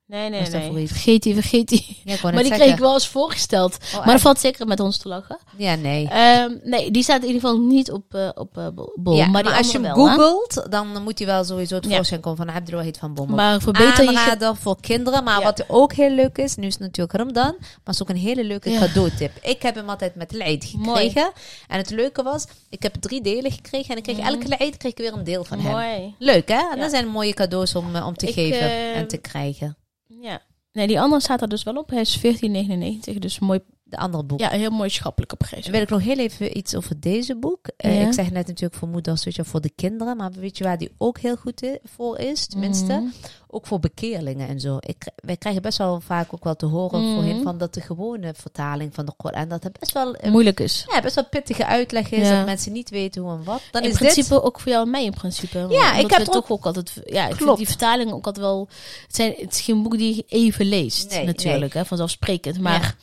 [0.06, 0.70] Nee, nee, nee.
[0.70, 0.86] voor?
[0.88, 2.00] Vergeet die, vergeet die.
[2.04, 3.76] Ja, Maar die kreeg ik wel eens voorgesteld.
[3.94, 5.38] Oh, Maar dat valt zeker met ons te lachen.
[5.56, 6.08] Ja, nee.
[6.08, 9.16] Ehm, nee, die staat in ieder geval niet op, eh, op eh, Bol.
[9.16, 9.92] Ja, maar, als je hem hè?
[9.92, 11.96] googelt, dan moet hij wel sowieso het Ja.
[11.96, 13.36] voorschijn komen van Abdul Wahid van Bommel.
[13.36, 14.10] Maar verbeter je...
[14.10, 15.24] ge- Aanrader voor kinderen.
[15.24, 18.08] Maar wat ook heel leuk is, nu is het natuurlijk Ramadan, maar het is ook
[18.08, 19.32] een hele leuke cadeautip.
[19.42, 21.06] Ik heb hem altijd met Leid Mooi.
[21.06, 21.32] gekregen.
[21.68, 24.26] En het leuke was, ik heb drie delen gekregen en ik kreeg Mhm.
[24.26, 26.14] elke Leid kreeg ik weer een deel van hem.
[26.18, 26.60] Leuk hè?
[26.72, 29.76] En dat zijn mooie cadeaus om, eh, om te Ik, geven en te krijgen.
[30.06, 30.42] Ja.
[30.72, 31.90] Nee, die andere staat er dus wel op.
[31.90, 33.18] Hij is 14,99.
[33.18, 33.60] Dus mooi.
[33.86, 34.40] De andere boek.
[34.40, 35.62] Ja, heel mooi schappelijke prijs.
[35.62, 37.66] Dan wil ik nog heel even iets over deze boek.
[37.76, 38.02] Eh.
[38.06, 40.16] Ik zeg net natuurlijk voor moeders, weet je, voor de kinderen.
[40.16, 42.46] Maar weet je waar die ook heel goed voor is?
[42.46, 43.04] Tenminste, Mhm.
[43.46, 44.76] ook voor bekeerlingen en zo.
[44.80, 47.14] Ik, wij krijgen best wel vaak ook wel te horen Mhm.
[47.14, 50.84] voorheen van dat de gewone vertaling van de Koran, dat het best wel, Moeilijk is.
[50.90, 52.28] ja, best wel pittige uitleg is.
[52.28, 52.36] Ja.
[52.36, 53.60] Dat mensen niet weten hoe en wat.
[53.70, 54.42] Dan in is principe dit...
[54.42, 55.66] ook voor jou en mij in principe.
[55.70, 56.92] Ja, ik heb we ook- altijd.
[57.04, 58.68] Ja, ik vind die vertaling ook altijd wel.
[59.06, 62.60] Het, zijn, het is geen boek die je even leest, Nee, natuurlijk, hè, vanzelfsprekend.
[62.60, 62.94] Maar, Ja.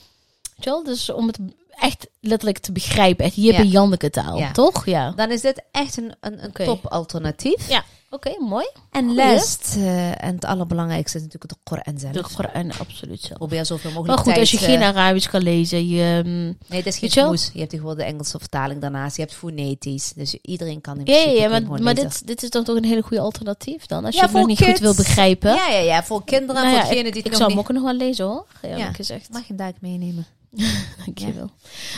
[0.63, 1.37] Je dus om het
[1.69, 3.59] echt letterlijk te begrijpen, echt Jip Ja.
[3.59, 4.51] en Janneke taal, Ja.
[4.51, 4.85] toch?
[4.85, 5.11] Ja.
[5.11, 7.69] Dan is dit echt een, een, een top alternatief.
[7.69, 7.83] Ja.
[8.13, 8.65] Oké, mooi.
[8.91, 12.13] En last, eh, en het allerbelangrijkste is natuurlijk de Koran zelf.
[12.13, 13.33] De Koran, absoluut zo.
[13.33, 16.21] Probeer zoveel mogelijk Maar goed, als je geen eh, Arabisch kan lezen, je...
[16.25, 17.49] mm, Nee, dat is geen je moes.
[17.53, 19.15] Je hebt gewoon de Engelse vertaling daarnaast.
[19.15, 20.13] Je hebt fonetisch.
[20.15, 22.09] Dus iedereen kan in Ja, ja, principe ja, kun je maar, gewoon maar lezen.
[22.09, 24.05] dit, dit is dan toch een hele goede alternatief dan?
[24.05, 25.53] Als Ja, je het nog niet goed wil begrijpen.
[25.53, 26.03] Ja, ja, ja.
[26.03, 27.77] Voor kinderen, Nou voor ja, degene ik, die ik het zal nog hem niet...
[27.77, 28.45] ook nog wel lezen hoor,
[28.77, 28.91] Ja.
[28.93, 29.29] gezegd.
[29.29, 30.25] Mag je hem daar meenemen?
[31.05, 31.49] Dankjewel.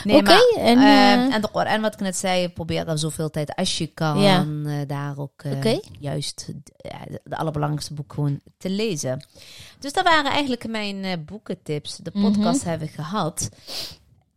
[0.04, 2.98] Nee, Oké, maar, en, ehm, eh, en de Koran, wat ik net zei, probeer dan
[2.98, 4.46] zoveel tijd als je kan Ja.
[4.66, 9.26] eh, daar ook eh, juist de, de allerbelangrijkste boek gewoon te lezen.
[9.78, 11.96] Dus dat waren eigenlijk mijn boekentips.
[11.96, 12.22] De Mhm.
[12.32, 13.48] podcast hebben we gehad.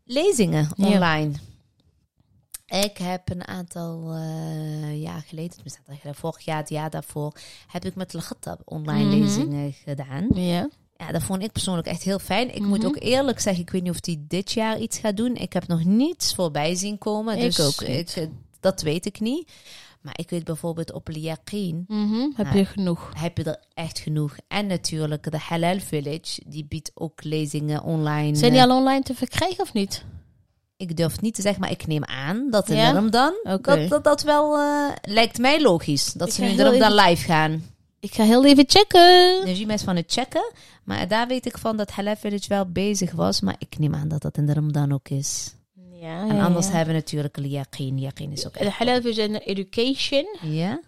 [0.03, 0.85] Lezingen Ja.
[0.87, 1.31] online.
[2.65, 4.15] Ik heb een aantal
[4.93, 7.33] jaar geleden, tenminste, een aantal jaar geleden, vorig jaar, het jaar daarvoor,
[7.67, 9.19] heb ik met Lagatab online Mhm.
[9.19, 10.27] lezingen gedaan.
[10.33, 10.69] Ja.
[10.97, 12.55] Ja, dat vond ik persoonlijk echt heel fijn.
[12.55, 12.87] Ik moet Mhm.
[12.87, 15.35] ook eerlijk zeggen, ik weet niet of die dit jaar iets gaat doen.
[15.35, 17.37] Ik heb nog niets voorbij zien komen.
[17.37, 17.87] Ik dus ook.
[17.87, 18.29] Ik,
[18.59, 19.51] dat weet ik niet.
[20.01, 23.11] Maar ik weet bijvoorbeeld op Liaqin Mhm, Heb Nou, je genoeg?
[23.13, 24.35] heb je er echt genoeg.
[24.47, 28.35] En natuurlijk de Halal Village, die biedt ook lezingen online.
[28.35, 30.05] Zijn die al online te verkrijgen of niet?
[30.77, 32.87] Ik durf het niet te zeggen, maar ik neem aan dat Ja?
[32.87, 33.75] de Ramadan, Oké.
[33.79, 36.13] dat, dat dat wel eh, lijkt mij logisch.
[36.13, 37.63] Dat Ik ze nu Ramadan live gaan.
[38.07, 39.45] Ik ga heel even checken.
[39.45, 40.51] Dus die mensen van het checken.
[40.83, 43.41] Maar daar weet ik van dat Halal Village wel bezig was.
[43.41, 45.55] Maar ik neem aan dat dat in de Ramadan ook is.
[45.91, 46.71] Ja, En ja, anders ja.
[46.71, 47.99] hebben we natuurlijk Liaqin.
[47.99, 48.77] Liaqin is ook De echt...
[48.77, 50.25] Halal Vision Education.
[50.41, 50.81] Ja?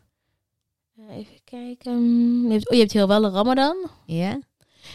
[0.95, 2.01] Eh, Even kijken.
[2.47, 3.89] Je hebt, oh, je hebt hier wel een Ramadan.
[4.05, 4.39] Ja?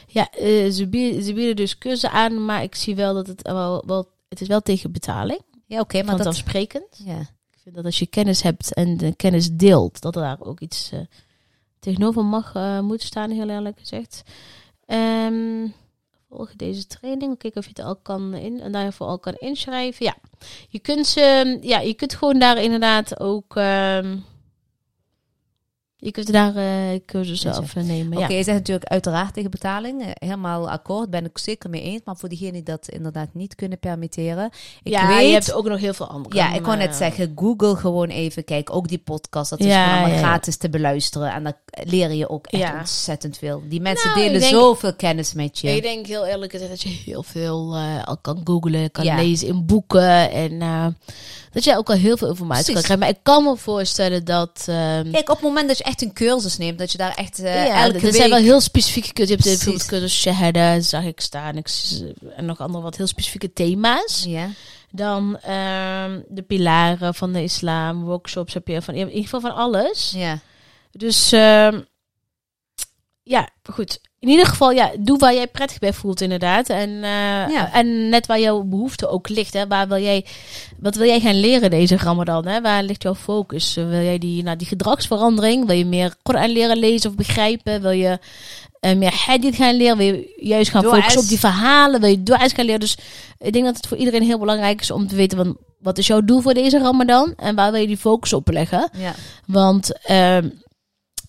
[0.06, 3.42] Ja, eh, ze, bieden, ze bieden dus cursussen aan, maar ik zie wel dat het
[3.42, 5.40] wel, wel het is wel tegen betaling.
[5.66, 6.24] Ja, oké, maar dat...
[6.24, 7.00] Vanzelfsprekend.
[7.04, 7.20] Ja.
[7.20, 10.60] Ik vind dat als je kennis hebt en de kennis deelt, dat er daar ook
[10.60, 11.00] iets eh,
[11.84, 14.22] tegenover mag eh, moeten staan, heel eerlijk gezegd.
[14.86, 15.66] Ehm
[16.34, 17.38] volg deze training.
[17.38, 20.06] Kijken of je het al kan in en daarvoor al kan inschrijven.
[20.06, 20.14] Ja,
[20.68, 23.56] je kunt ze, ja, je kunt gewoon daar inderdaad ook.
[23.56, 24.16] ehm,
[26.04, 27.60] je kunt daar eh cursussen zo.
[27.60, 28.18] afnemen.
[28.18, 28.36] Oké, Ja.
[28.36, 30.02] je zegt natuurlijk uiteraard tegen betaling.
[30.02, 32.00] Eh, Helemaal akkoord, ben ik zeker mee eens.
[32.04, 34.50] Maar voor diegenen die dat inderdaad niet kunnen permitteren.
[34.82, 35.26] Ik ja, weet...
[35.26, 36.36] je hebt ook nog heel veel andere.
[36.36, 38.44] Ja, ik kon net eh, zeggen, Google gewoon even.
[38.44, 41.32] Kijk, ook die podcast, dat is Ja, gewoon allemaal ja, gratis te beluisteren.
[41.32, 41.52] En dan
[41.84, 43.62] leer je ook echt ontzettend veel.
[43.68, 45.76] Die mensen Nou, delen denk- zoveel kennis met je.
[45.76, 49.48] Ik denk heel eerlijk gezegd dat je heel veel eh, al kan googlen, kan lezen
[49.48, 50.30] in boeken.
[50.30, 50.86] En eh,
[51.54, 52.86] dat je ook al heel veel informatie Precies.
[52.88, 52.98] kan krijgen.
[52.98, 54.64] Maar ik kan me voorstellen dat...
[54.66, 57.38] ehm, Kijk, op het moment dat je echt een cursus neemt, dat je daar echt
[57.38, 58.14] eh ja, elke er week...
[58.14, 59.50] zijn wel heel specifieke cursussen.
[59.50, 59.86] Je hebt Precies.
[59.88, 61.56] bijvoorbeeld cursus Shahada, zag ik staan.
[61.56, 61.68] Ik,
[62.36, 64.24] en nog andere wat heel specifieke thema's.
[64.26, 64.48] Ja,
[64.90, 68.94] Dan ehm, de pilaren van de islam, workshops heb je van...
[68.94, 70.12] In ieder geval van alles.
[70.16, 70.38] ja.
[70.90, 71.80] Dus ehm,
[73.22, 74.00] ja, goed.
[74.24, 76.68] In ieder geval, ja, doe waar jij prettig bij voelt, inderdaad.
[76.68, 77.72] En, eh, Ja.
[77.72, 79.52] en net waar jouw behoefte ook ligt.
[79.54, 79.66] Hè?
[79.66, 80.24] Waar wil jij,
[80.78, 82.46] wat wil jij gaan leren deze Ramadan?
[82.46, 82.60] Hè?
[82.60, 83.74] Waar ligt jouw focus?
[83.74, 85.66] Wil jij die, nou, die gedragsverandering?
[85.66, 87.82] Wil je meer Koran leren lezen of begrijpen?
[87.82, 88.18] Wil je
[88.80, 89.96] eh, meer hadith gaan leren?
[89.96, 90.94] Wil je juist gaan Dua's.
[90.96, 92.00] focussen op die verhalen?
[92.00, 92.80] Wil je dua's gaan leren?
[92.80, 92.96] Dus
[93.38, 95.38] ik denk dat het voor iedereen heel belangrijk is om te weten...
[95.38, 97.34] Van, wat is jouw doel voor deze Ramadan?
[97.36, 98.90] En waar wil je die focus op leggen?
[98.98, 99.14] ja.
[99.46, 100.48] Want ehm,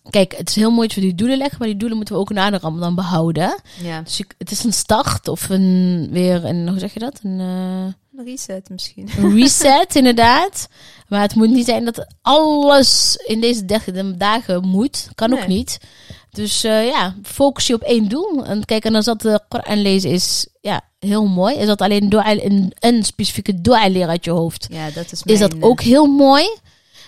[0.09, 2.21] kijk, het is heel mooi dat we die doelen leggen, maar die doelen moeten we
[2.21, 3.59] ook na de Ramadan behouden.
[3.83, 4.01] ja.
[4.01, 7.19] Dus je- het is een start of een weer een hoe zeg je dat?
[7.23, 9.09] Een, eh, Een reset misschien.
[9.17, 10.67] een reset inderdaad.
[11.07, 15.07] Maar het moet niet zijn dat alles in deze 30 dagen moet.
[15.15, 15.77] Kan ook niet.
[16.31, 18.45] Dus eh, ja, focus je op één doel.
[18.45, 21.55] En kijk, en als dat de Koran lezen is, ja, heel mooi.
[21.55, 24.67] Is dat alleen dua, een, een specifieke dua leren uit je hoofd?
[24.71, 26.43] Ja, dat is Is mijn, dat eh, ook heel mooi?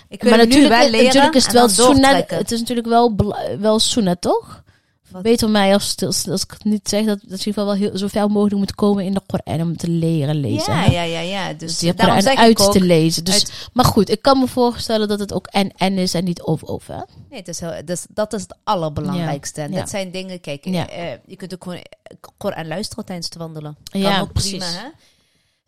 [0.09, 2.21] Ik wil maar hem nu natuurlijk, wel leren natuurlijk is het en wel sunnah.
[2.27, 3.15] Het is natuurlijk wel,
[3.59, 4.63] wel sunnah, toch?
[5.11, 5.21] Wat?
[5.21, 7.73] Beter mij als, als, als ik het niet zeg dat, dat in ieder geval wel
[7.75, 10.73] heel, zoveel mogelijk moet komen in de Koran om te leren lezen.
[10.73, 10.91] Ja, hè?
[10.91, 11.53] ja, ja, ja.
[11.53, 12.71] Dus, Dus daarom zeg uit ik ook...
[12.71, 13.23] te lezen.
[13.23, 16.41] Dus, uit- Maar goed, ik kan me voorstellen dat het ook en-en is en niet
[16.41, 16.87] of-of.
[16.87, 16.95] hè?
[17.29, 19.61] Nee, het is heel, dus dat is het allerbelangrijkste.
[19.61, 19.79] En Ja.
[19.79, 20.89] dat zijn dingen, kijk, Ja.
[20.89, 23.77] eh, je kunt ook gewoon eh, Koran luisteren tijdens het wandelen.
[23.83, 24.77] Kan Ja, ook prima, precies.
[24.77, 24.87] hè?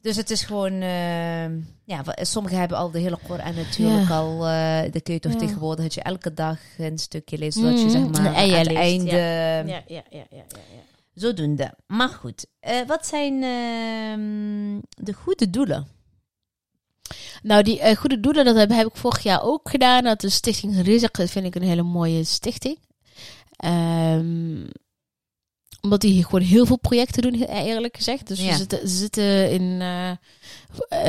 [0.02, 1.50] Dus het is gewoon, eh,
[1.86, 4.18] ja, sommigen hebben al de hele Koran natuurlijk Ja.
[4.18, 5.38] al, eh dat kun je toch Ja.
[5.38, 8.50] tegenwoordig, dat je elke dag een stukje leest, zodat je Mhm, zeg een maar aan
[8.50, 10.82] het leest, einde, ja, ja, ja, ja, ja, ja.
[11.14, 11.74] zodoende.
[11.88, 15.88] Maar goed, eh, wat zijn ehm, de goede doelen?
[17.44, 20.04] Nou, die eh, goede doelen, dat heb, heb ik vorig jaar ook gedaan.
[20.04, 22.78] Dat is Stichting Rizq, dat vind ik een hele mooie stichting.
[23.56, 24.64] Ehm,
[25.82, 28.28] omdat die gewoon heel veel projecten doen, eerlijk gezegd.
[28.28, 28.52] Dus Ja.
[28.52, 29.82] ze, zitten, ze zitten in...
[29.82, 30.18] eh, eh,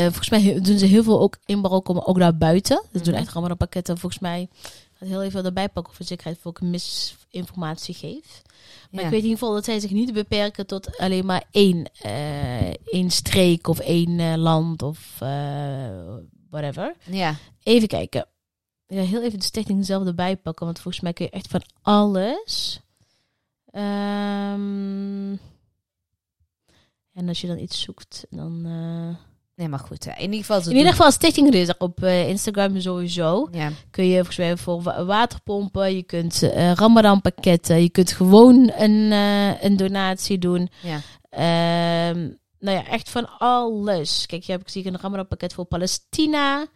[0.02, 2.82] volgens mij doen ze heel veel ook in Marokko, maar ook daar buiten.
[2.92, 3.22] Ze doen Mhm.
[3.22, 3.98] echt Ramadan pakketten.
[3.98, 4.48] Volgens mij
[4.94, 8.42] gaat heel even erbij pakken voor zekerheid voor ik misinformatie geef.
[8.90, 9.06] Maar Ja.
[9.06, 12.70] ik weet in ieder geval dat zij zich niet beperken tot alleen maar één, eh,
[12.84, 15.18] één streek of één land of
[16.50, 16.94] whatever.
[17.10, 18.26] Ja, Even kijken.
[18.86, 21.62] Ja, heel even de stichting zelf erbij pakken, want volgens mij kun je echt van
[21.82, 22.80] alles.
[23.70, 25.32] Ehm,
[27.12, 28.62] en als je dan iets zoekt, dan.
[28.64, 29.16] eh,
[29.54, 30.06] nee, maar goed.
[30.06, 33.48] In ieder geval, In ieder geval, Stichting Rizq op eh, Instagram sowieso.
[33.52, 38.12] Ja, Kun je volgens mij voor wa- waterpompen, je kunt eh Ramadan pakketten, je kunt
[38.12, 39.10] gewoon een,
[39.64, 40.68] een donatie doen.
[40.82, 41.00] ja.
[41.30, 42.28] Ehm,
[42.58, 44.26] nou ja, echt van alles.
[44.26, 46.66] Kijk, je hebt zie ik een Ramadan pakket voor Palestina.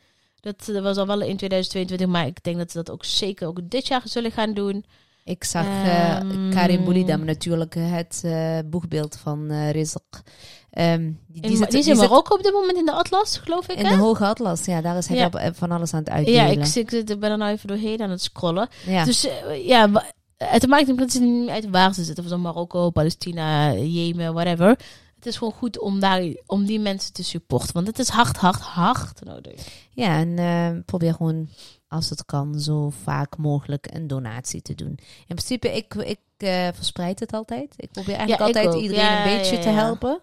[0.41, 3.47] Dat, dat was al wel in 2022, maar ik denk dat ze dat ook zeker
[3.49, 4.85] ook dit jaar zullen gaan doen.
[5.25, 10.23] Ik zag eh Ehm, Karim Boulidam natuurlijk het eh, boegbeeld van eh Rizq.
[10.71, 13.79] Ehm, die, is in Marokko op dit moment in de Atlas, geloof ik.
[13.79, 13.97] in hè?
[13.97, 14.65] de Hoge Atlas.
[14.65, 15.31] Ja, daar is hij Ja.
[15.31, 16.41] eh, van alles aan het uitdelen.
[16.41, 18.69] ja, ik, ben er nou even doorheen aan het scrollen.
[18.87, 19.05] Ja.
[19.05, 19.91] Dus eh, ja,
[20.37, 22.25] het maakt niet uit waar ze zitten.
[22.25, 24.69] Of zo Marokko, Palestina, Jemen, whatever.
[25.15, 27.73] Het is gewoon goed om, daar, om die mensen te supporten.
[27.75, 29.67] Want het is hard, hard, hard nodig.
[29.91, 31.49] Ja, en eh, probeer gewoon,
[31.95, 34.99] als het kan, zo vaak mogelijk een donatie te doen.
[35.27, 37.75] In principe, ik, ik eh, verspreid het altijd.
[37.77, 39.75] Ik probeer eigenlijk Ja, altijd iedereen Ja, een beetje ja, te ja.
[39.75, 40.21] helpen.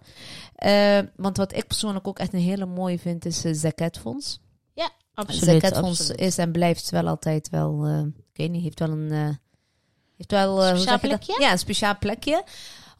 [0.55, 4.39] Eh, want wat ik persoonlijk ook echt een hele mooie vind, is uh, Zakatfonds.
[5.13, 5.61] Absoluut.
[5.61, 6.19] Zakatfonds absoluut.
[6.21, 9.11] is en blijft wel altijd wel, eh, ik weet niet, heeft wel een...
[9.11, 9.29] eh,
[10.17, 11.37] heeft wel, eh, Speciaal plekje?
[11.39, 12.43] Ja, een speciaal plekje.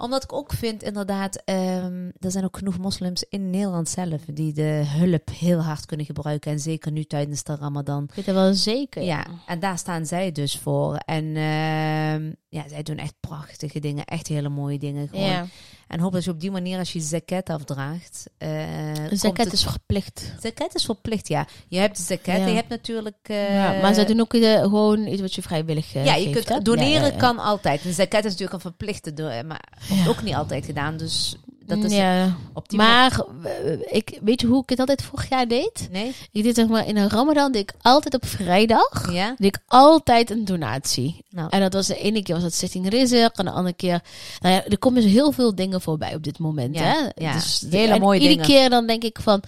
[0.01, 4.53] Omdat ik ook vind, inderdaad, ehm, er zijn ook genoeg moslims in Nederland zelf die
[4.53, 6.51] de hulp heel hard kunnen gebruiken.
[6.51, 8.03] En zeker nu tijdens de Ramadan.
[8.03, 9.03] Ik weet het wel zeker.
[9.03, 10.95] Ja, en daar staan zij dus voor.
[10.95, 15.07] En ehm, ja, zij doen echt prachtige dingen, echt hele mooie dingen.
[15.07, 15.25] Gewoon.
[15.25, 15.45] ja.
[15.87, 18.29] En hoop dat je op die manier, als je zakat afdraagt.
[18.37, 20.33] eh, Een zakat het- is verplicht.
[20.41, 21.47] Zakat is verplicht, ja.
[21.67, 22.45] Je hebt de zakat Ja.
[22.45, 23.17] je hebt natuurlijk...
[23.21, 26.23] eh, ja, maar zij doen ook eh, gewoon iets wat je vrijwillig eh, ja, je
[26.23, 26.59] geeft, kunt hè?
[26.63, 27.85] doneren Ja, kan altijd.
[27.85, 30.97] Een zakat is natuurlijk een verplichte, maar wordt ook niet altijd gedaan.
[30.97, 32.35] Dus dat is ja.
[32.53, 32.93] op die manier.
[32.93, 35.87] Maar eh, ik, weet je hoe ik het altijd vorig jaar deed?
[35.91, 36.15] Nee?
[36.31, 39.35] Ik deed zeg maar in een ramadan, deed ik altijd op vrijdag, Ja?
[39.37, 41.25] deed ik altijd een donatie.
[41.29, 44.01] Nou, En dat was de ene keer was het Stichting Rizk en de andere keer...
[44.39, 46.75] Nou ja, er komen dus heel veel dingen voorbij op dit moment.
[46.75, 47.23] Ja, hè?
[47.25, 47.33] ja.
[47.33, 48.55] Dus, Hele mooie iedere dingen.
[48.59, 49.41] keer dan denk ik van...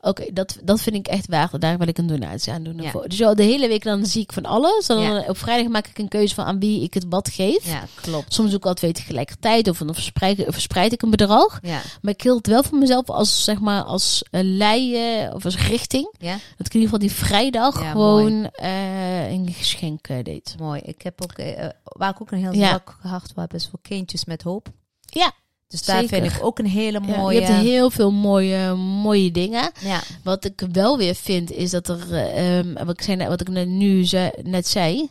[0.00, 1.60] Oké, dat, dat vind ik echt waard.
[1.60, 2.82] Daar wil ik een donatie aan doen.
[2.82, 2.90] Ja.
[2.90, 3.08] Voor.
[3.08, 4.86] Dus ja, de hele week dan zie ik van alles.
[4.86, 7.66] Dan op vrijdag maak ik een keuze van aan wie ik het wat geef.
[7.66, 8.34] ja, klopt.
[8.34, 9.68] Soms ook al twee tegelijkertijd.
[9.68, 11.59] Of dan verspreid, verspreid ik een bedrag.
[11.62, 15.44] Ja, Maar ik hield het wel voor mezelf als, zeg maar, als uh, leien of
[15.44, 16.14] als richting.
[16.18, 20.54] ja, Dat ik in ieder geval die vrijdag Ja, gewoon eh, een geschenk eh, deed.
[20.58, 20.80] mooi.
[20.84, 22.68] Ik heb ook, eh, waar ik ook een heel Ja.
[22.68, 24.68] zwak hart voor heb, is voor kindjes met hoop.
[25.06, 25.32] Ja,
[25.68, 26.20] Dus daar zeker.
[26.22, 27.40] vind ik ook een hele Ja, mooie...
[27.40, 29.70] je hebt heel veel mooie, mooie dingen.
[29.80, 33.40] ja, Wat ik wel weer vind, is dat er, eh, ehm, wat ik, zei, wat
[33.40, 35.10] ik net nu ze, net zei.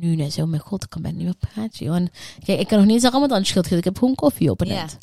[0.00, 1.86] Nu net zo, mijn god, ik kan bijna niet meer praten.
[1.86, 1.94] Joh.
[1.94, 2.10] En,
[2.44, 3.78] kijk, ik kan nog niet eens Ramadan schild geven.
[3.78, 4.74] Ik heb gewoon koffie op Ja.
[4.74, 4.98] net.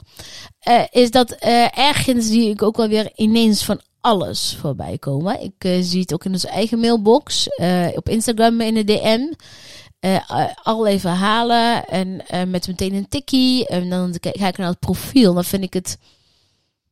[0.59, 5.41] Eh, is dat eh, ergens zie ik ook wel weer ineens van alles voorbij komen.
[5.41, 7.47] Ik eh, zie het ook in onze eigen mailbox,
[7.95, 9.33] op Instagram in de DM.
[10.63, 13.67] Allerlei verhalen en met meteen een tikkie.
[13.67, 15.33] En dan ga ik naar het profiel.
[15.33, 15.97] Dan vind ik het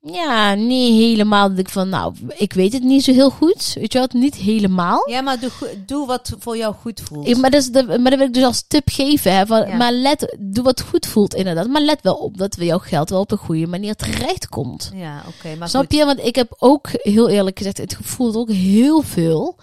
[0.03, 3.73] ja, niet helemaal dat ik van, nou, ik weet het niet zo heel goed.
[3.73, 4.13] Weet je wat?
[4.13, 5.09] Niet helemaal.
[5.09, 5.49] ja, maar doe,
[5.85, 7.27] doe wat voor jou goed voelt.
[7.27, 9.35] Ik- maar, dat is de, maar dat wil ik dus als tip geven.
[9.35, 9.75] Hè, van, Ja.
[9.75, 11.67] Maar let, doe wat goed voelt inderdaad.
[11.67, 14.91] Maar let wel op dat we jouw geld wel op een goede manier terecht komt.
[14.95, 15.55] Ja, oké.
[15.55, 15.93] maar Snap goed.
[15.93, 16.05] je?
[16.05, 19.57] Want ik heb ook heel eerlijk gezegd, het gevoel ook heel veel.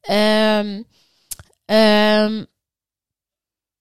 [0.00, 0.82] ehm,
[1.64, 2.44] ehm,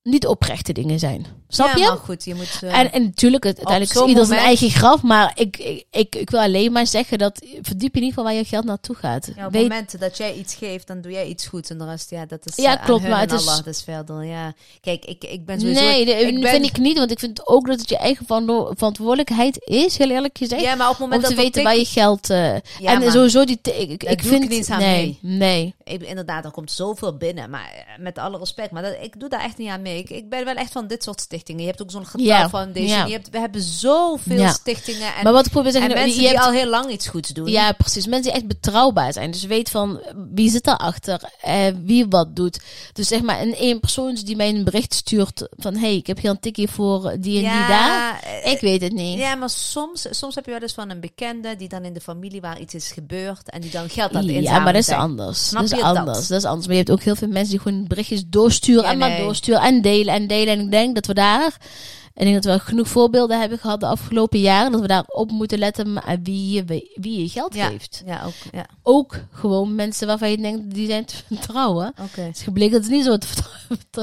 [0.04, 1.26] niet oprechte dingen zijn.
[1.54, 1.90] Snap ja, je?
[1.90, 2.60] maar goed, je moet...
[2.62, 5.02] eh, En, en natuurlijk, het, uiteindelijk is ieder zijn eigen graf.
[5.02, 8.34] Maar ik, ik, ik, ik wil alleen maar zeggen dat verdiep in ieder geval waar
[8.34, 9.30] je geld naartoe gaat.
[9.36, 11.70] ja, op Weet- momenten dat jij iets geeft, dan doe jij iets goed.
[11.70, 13.82] En de rest, ja, dat is Ja, eh, klopt, maar het is- Allah, dat is
[13.82, 14.54] verder, ja.
[14.82, 15.82] Kijk, ik, ik ben sowieso...
[15.82, 16.98] nee, dat ik ben- vind ik niet.
[16.98, 20.62] Want ik vind ook dat het je eigen verantwo- verantwoordelijkheid is, heel eerlijk gezegd.
[20.62, 22.30] Ja, maar op het om te dat weten waar je geld...
[22.30, 23.60] eh, Ja, en sowieso die...
[23.62, 24.44] Ik, ik vind...
[24.44, 25.76] ik niet aan nee, nee.
[25.84, 28.72] Ik, inderdaad, er komt zoveel binnen, maar met alle respect.
[28.72, 29.98] Maar dat, ik doe daar echt niet aan mee.
[30.00, 31.40] Ik, ik ben wel echt van dit soort stichtingen.
[31.46, 32.88] Je hebt ook zo'n getal foundation.
[32.90, 33.06] ja.
[33.06, 36.04] Je hebt, we hebben zoveel stichtingen en, maar wat ik probeer te en zeggen...
[36.04, 37.48] mensen je die hebt- al heel lang iets goeds doen.
[37.48, 38.06] Ja, precies.
[38.08, 39.32] Mensen die echt betrouwbaar zijn.
[39.32, 40.00] Dus weet van
[40.34, 42.60] wie zit daarachter, eh, wie wat doet.
[42.94, 45.76] Dus zeg maar een één persoon die mij een bericht stuurt van...
[45.76, 48.22] hey, ik heb hier een tikje voor die en die daar.
[48.44, 49.18] eh, Ik weet het niet.
[49.18, 52.02] Ja, maar soms, soms heb je wel eens van een bekende die dan in de
[52.02, 54.90] familie waar iets is gebeurd en die dan geld aan het Ja, maar dat is
[54.90, 55.48] anders.
[55.48, 55.96] Snap dat is dat?
[55.98, 56.28] anders.
[56.28, 56.66] Dat is anders.
[56.68, 59.20] Maar je hebt ook heel veel mensen die gewoon berichtjes doorsturen Ja, en maar nee.
[59.22, 60.54] doorsturen en delen en delen.
[60.54, 63.80] En ik denk dat we daar, en ik denk dat we genoeg voorbeelden hebben gehad
[63.80, 66.64] de afgelopen jaren, dat we daar op moeten letten maar wie je,
[66.96, 67.68] wie je geld Ja.
[67.68, 68.04] geeft.
[68.06, 68.34] Ja, ook.
[68.52, 71.94] Ja, Ook gewoon mensen waarvan je denkt, die zijn te vertrouwen.
[72.02, 72.22] oké.
[72.22, 73.28] Het is gebleken dat ze niet zo te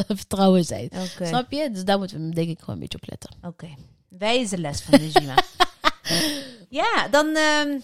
[0.06, 0.90] vertrouwen- zijn.
[1.22, 1.70] Snap je?
[1.72, 3.30] Dus daar moeten we denk ik gewoon een beetje op letten.
[3.42, 3.68] Oké.
[4.08, 5.34] Wijze les van Najima.
[6.80, 7.26] ja, dan...
[7.36, 7.78] ehm,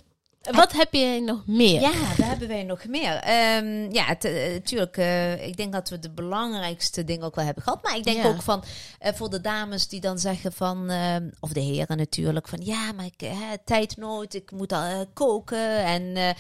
[0.53, 1.81] Wat heb je nog meer?
[1.81, 3.15] Ja, daar hebben wij nog meer.
[3.15, 4.17] Ehm, ja,
[4.53, 4.97] natuurlijk.
[5.41, 7.83] ik denk dat we de belangrijkste dingen ook wel hebben gehad.
[7.83, 8.29] Maar ik denk Ja.
[8.29, 8.65] ook van
[8.99, 12.93] eh, voor de dames die dan zeggen van, ehm, of de heren natuurlijk, van ja,
[12.93, 15.85] maar ik heb tijdnood, ik moet al eh, koken.
[15.85, 16.31] En eh,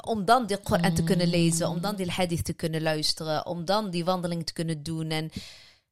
[0.00, 3.64] om dan de Koran te kunnen lezen, om dan die hadith te kunnen luisteren, om
[3.64, 5.10] dan die wandeling te kunnen doen.
[5.10, 5.30] En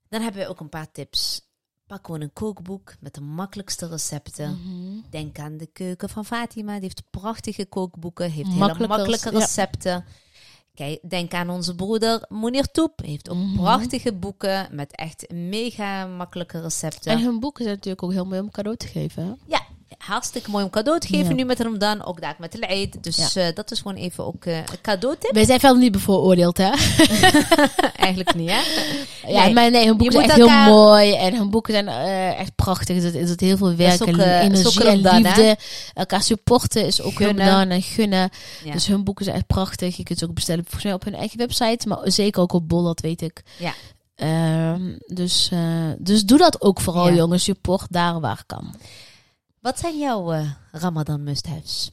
[0.09, 1.49] dan hebben we ook een paar tips.
[1.91, 4.51] Pak gewoon een kookboek met de makkelijkste recepten.
[4.65, 5.11] Mhm.
[5.11, 6.73] Denk aan de keuken van Fatima.
[6.73, 8.31] Die heeft prachtige kookboeken.
[8.31, 9.39] Heeft hele Makkelijke ja.
[9.39, 10.05] recepten.
[10.75, 13.01] Kijk, denk aan onze broeder Monir Toep.
[13.05, 13.57] Heeft ook Mhm.
[13.57, 17.13] prachtige boeken met echt mega makkelijke recepten.
[17.13, 19.25] En hun boeken zijn natuurlijk ook heel mooi om cadeau te geven.
[19.27, 19.33] hè?
[19.47, 19.63] ja,
[19.99, 21.35] hartstikke mooi om cadeau te geven Ja.
[21.35, 22.05] nu met Ramadan.
[22.05, 23.03] Ook daar met de Eid.
[23.03, 25.33] Dus eh, dat is gewoon even ook eh, een cadeautip.
[25.35, 26.71] Wij zijn verder niet bevooroordeeld, hè?
[27.97, 28.61] Eigenlijk niet, hè?
[29.29, 29.55] Ja, Nee.
[29.55, 31.15] maar nee, hun boeken zijn echt heel mooi.
[31.15, 32.97] En hun boeken zijn eh, echt prachtig.
[32.97, 35.17] Er zit, er zit heel veel werk ook, en energie en hè?
[35.19, 35.57] liefde.
[35.95, 37.47] Elkaar supporten is ook Gunnen.
[37.47, 38.31] Ramadan en gunnen.
[38.65, 38.73] Ja.
[38.73, 39.97] Dus hun boeken zijn echt prachtig.
[39.97, 41.89] Je kunt ze ook bestellen volgens mij op hun eigen website.
[41.89, 43.43] Maar zeker ook op Bol, dat weet ik.
[43.59, 43.73] Ja.
[44.15, 45.51] Ehm, dus,
[45.99, 47.15] dus doe dat ook vooral, Ja.
[47.15, 47.45] jongens.
[47.45, 48.75] Support daar waar kan.
[49.61, 51.91] Wat zijn jouw eh, Ramadan must-haves?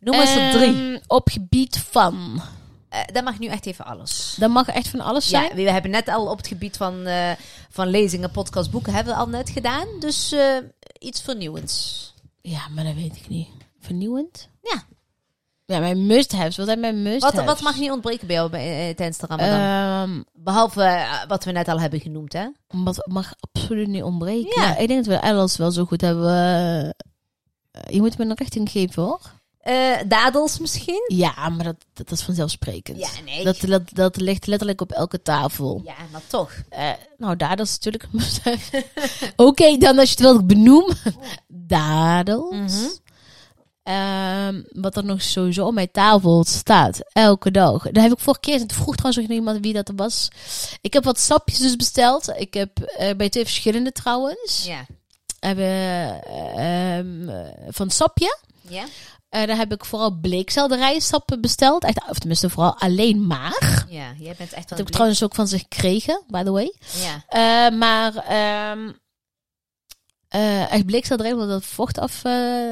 [0.00, 0.74] Noem eens er drie.
[0.74, 2.42] Ehm, op gebied van.
[2.88, 4.34] Eh, dat mag nu echt even alles.
[4.38, 5.48] Dat mag echt van alles zijn.
[5.48, 7.32] Ja, we hebben net al op het gebied van, eh,
[7.70, 9.86] van lezingen, podcast, boeken hebben we al net gedaan.
[10.00, 10.34] Dus
[10.98, 12.06] iets vernieuwends.
[12.42, 13.48] Ja, maar dat weet ik niet.
[13.80, 14.48] Vernieuwend?
[14.62, 14.82] Ja.
[15.72, 16.56] Ja, mijn must-haves.
[16.56, 17.36] Wat zijn mijn must-haves?
[17.38, 19.60] Wat, wat mag niet ontbreken bij jou bij, eh, tijdens de Ramadan?
[20.10, 22.46] Ehm, Behalve eh, wat we net al hebben genoemd, hè?
[22.68, 24.62] wat mag absoluut niet ontbreken?
[24.62, 24.68] Ja.
[24.68, 24.76] Ja.
[24.76, 26.28] ik denk dat we alles wel zo goed hebben.
[27.70, 29.20] eh, je moet me een richting geven, hoor.
[29.58, 31.04] Eh, dadels misschien?
[31.06, 32.98] Ja, maar dat, dat is vanzelfsprekend.
[32.98, 33.44] Ja, nee.
[33.44, 35.80] Dat, dat, dat ligt letterlijk op elke tafel.
[35.84, 36.52] Ja, maar toch.
[37.18, 38.06] Nou, dadels natuurlijk.
[39.36, 40.88] Oké, dan als je het wilt benoem.
[41.48, 42.54] Dadels.
[42.74, 42.88] Mhm.
[43.88, 46.98] Ehm, wat er nog sowieso op mijn tafel staat.
[47.12, 47.90] Elke dag.
[47.90, 48.58] Daar heb ik vorige keer.
[48.58, 50.28] Het vroeg trouwens nog iemand wie dat was.
[50.80, 52.32] Ik heb wat sapjes dus besteld.
[52.36, 54.64] Ik heb eh, bij twee verschillende trouwens.
[54.66, 54.86] Ja.
[55.40, 58.38] Hebben eh, ehm, eh, van sapje.
[58.68, 58.84] Ja?
[59.28, 61.84] Eh, daar heb ik vooral bleekselderijsappen besteld.
[61.84, 63.84] Echt, of tenminste vooral alleen maar.
[63.88, 64.62] Ja, jij bent echt wel...
[64.68, 66.74] Dat heb ik trouwens ook van ze gekregen, by the way.
[67.00, 67.24] Ja.
[67.28, 68.90] Eh, maar ehm
[70.28, 72.22] eh echt bleekselderij, want dat vocht af,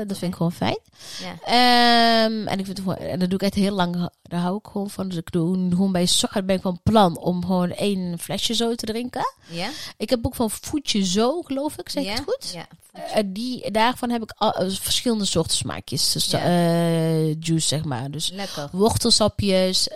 [0.07, 0.79] dat vind ik gewoon fijn.
[1.21, 1.35] Ja.
[1.45, 4.67] Ehm, en ik vind het en dat doe ik echt heel lang, daar hou ik
[4.73, 5.09] gewoon van.
[5.09, 8.75] Dus ik doe gewoon bij Sochart ben ik van plan om gewoon één flesje zo
[8.75, 9.35] te drinken.
[9.49, 9.69] Ja?
[9.97, 12.15] Ik heb ook van Voetje Zo, geloof ik, zeg ik ja?
[12.15, 12.53] het goed?
[12.55, 12.67] Ja.
[13.13, 16.13] Eh, die, daarvan heb ik al, eh, verschillende soorten smaakjes.
[16.13, 16.39] Dus, Ja.
[16.45, 18.11] eh, juice, zeg maar.
[18.11, 18.69] Dus Lekker.
[18.73, 19.89] wortelsapjes,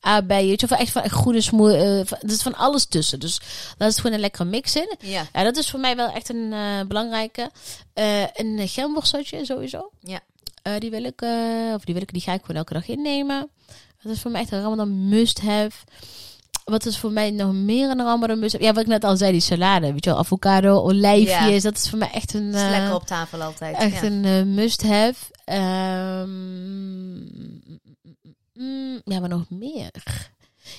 [0.00, 2.04] aardbeien, weet je wel, echt van echt groene smoel.
[2.04, 3.20] van- er is van alles tussen.
[3.20, 3.40] Dus
[3.76, 4.94] daar is gewoon een lekkere mix in.
[4.98, 5.26] Ja.
[5.32, 6.54] Ja, dat is voor mij wel echt een
[6.88, 7.50] belangrijke.
[8.34, 9.90] Een gemworstseltje sowieso.
[10.00, 10.20] Ja.
[10.66, 12.88] Eh, die wil ik, eh, of die wil ik, die ga ik gewoon elke dag
[12.88, 13.50] innemen.
[14.02, 15.72] Dat is voor mij echt een Ramadan must have.
[16.64, 18.64] Wat is voor mij nog meer een Ramadan must have?
[18.64, 19.92] Ja, wat ik net al zei, die salade.
[19.92, 21.62] Weet je wel, avocado, olijfjes.
[21.62, 22.54] Dat is voor mij echt een...
[22.54, 23.76] Eh, lekker op tafel altijd.
[23.76, 24.06] Echt ja.
[24.06, 25.14] een must-have.
[25.44, 26.30] Ehm,
[28.52, 29.90] mm, ja, maar nog meer.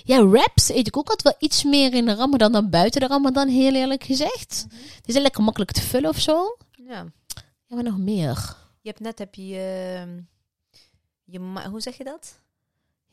[0.03, 3.07] Ja, wraps eet ik ook altijd wel iets meer in de Ramadan dan buiten de
[3.07, 4.65] Ramadan, heel eerlijk gezegd.
[5.01, 6.57] Die zijn lekker makkelijk te vullen of zo.
[6.87, 7.05] ja.
[7.69, 8.55] Ja, maar nog meer.
[8.87, 9.55] Je hebt net heb je...
[9.99, 10.19] ehm,
[11.25, 12.39] je hoe zeg je dat?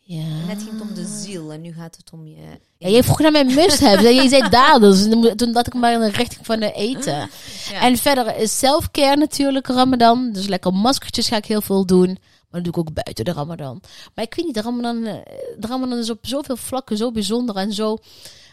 [0.01, 0.45] Ja.
[0.47, 2.37] Net ging het om de ziel en nu gaat het om je...
[2.79, 4.09] Ja, je vroeg naar mijn must-have.
[4.15, 7.29] je zei moet- Toen dacht ik maar in de richting van de eten.
[7.71, 7.81] Ja.
[7.81, 10.33] En verder is self-care natuurlijk Ramadan.
[10.33, 12.07] Dus lekker maskertjes ga ik heel veel doen.
[12.51, 13.81] Maar dat doe ik ook buiten de Ramadan.
[14.15, 15.15] Maar ik weet niet, de Ramadan, eh,
[15.59, 17.99] de Ramadan is op zoveel vlakken zo bijzonder en zo...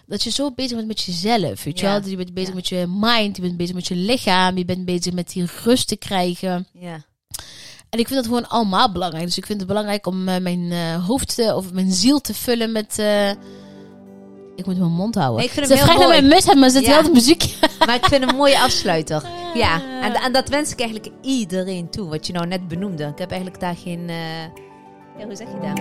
[0.05, 1.99] Dat je zo bezig bent met jezelf, weet je Ja.
[1.99, 2.09] wel?
[2.09, 5.13] Je bent bezig met je mind, je bent bezig met je lichaam, je bent bezig
[5.13, 6.67] met die rust te krijgen.
[6.73, 7.03] Ja.
[7.89, 9.25] En ik vind dat gewoon allemaal belangrijk.
[9.25, 12.33] Dus ik vind het belangrijk om eh, mijn eh, hoofd te, of mijn ziel te
[12.33, 12.99] vullen met...
[12.99, 13.29] eh,
[14.55, 15.37] ik moet mijn mond houden.
[15.37, 16.27] Nee, ik vind Ze hem heel vraagt naar mooi.
[16.27, 16.91] mijn must maar zit Ja.
[16.91, 17.55] wel de muziek.
[17.85, 19.23] Maar ik vind een mooie afsluiter.
[19.53, 23.03] Ja, en, en dat wens ik eigenlijk iedereen toe, wat je nou net benoemde.
[23.05, 24.07] Ik heb eigenlijk daar geen...
[25.17, 25.79] ja, hoe zeg je dat?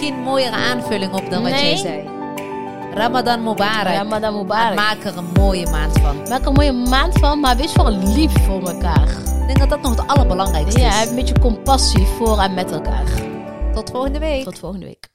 [0.00, 2.21] Geen mooiere aanvulling op dan wat jij zei.
[2.94, 3.94] Ramadan Mubarak.
[3.96, 4.74] Ramadan Mubarak.
[4.74, 6.16] Maak er een mooie maand van.
[6.28, 9.08] Maak er een mooie maand van, maar wees vooral lief voor elkaar.
[9.40, 10.98] Ik denk dat dat nog het allerbelangrijkste Ja, is.
[10.98, 13.04] heb een beetje compassie voor en met elkaar.
[13.74, 14.44] Tot volgende week.
[14.44, 15.08] Tot volgende week.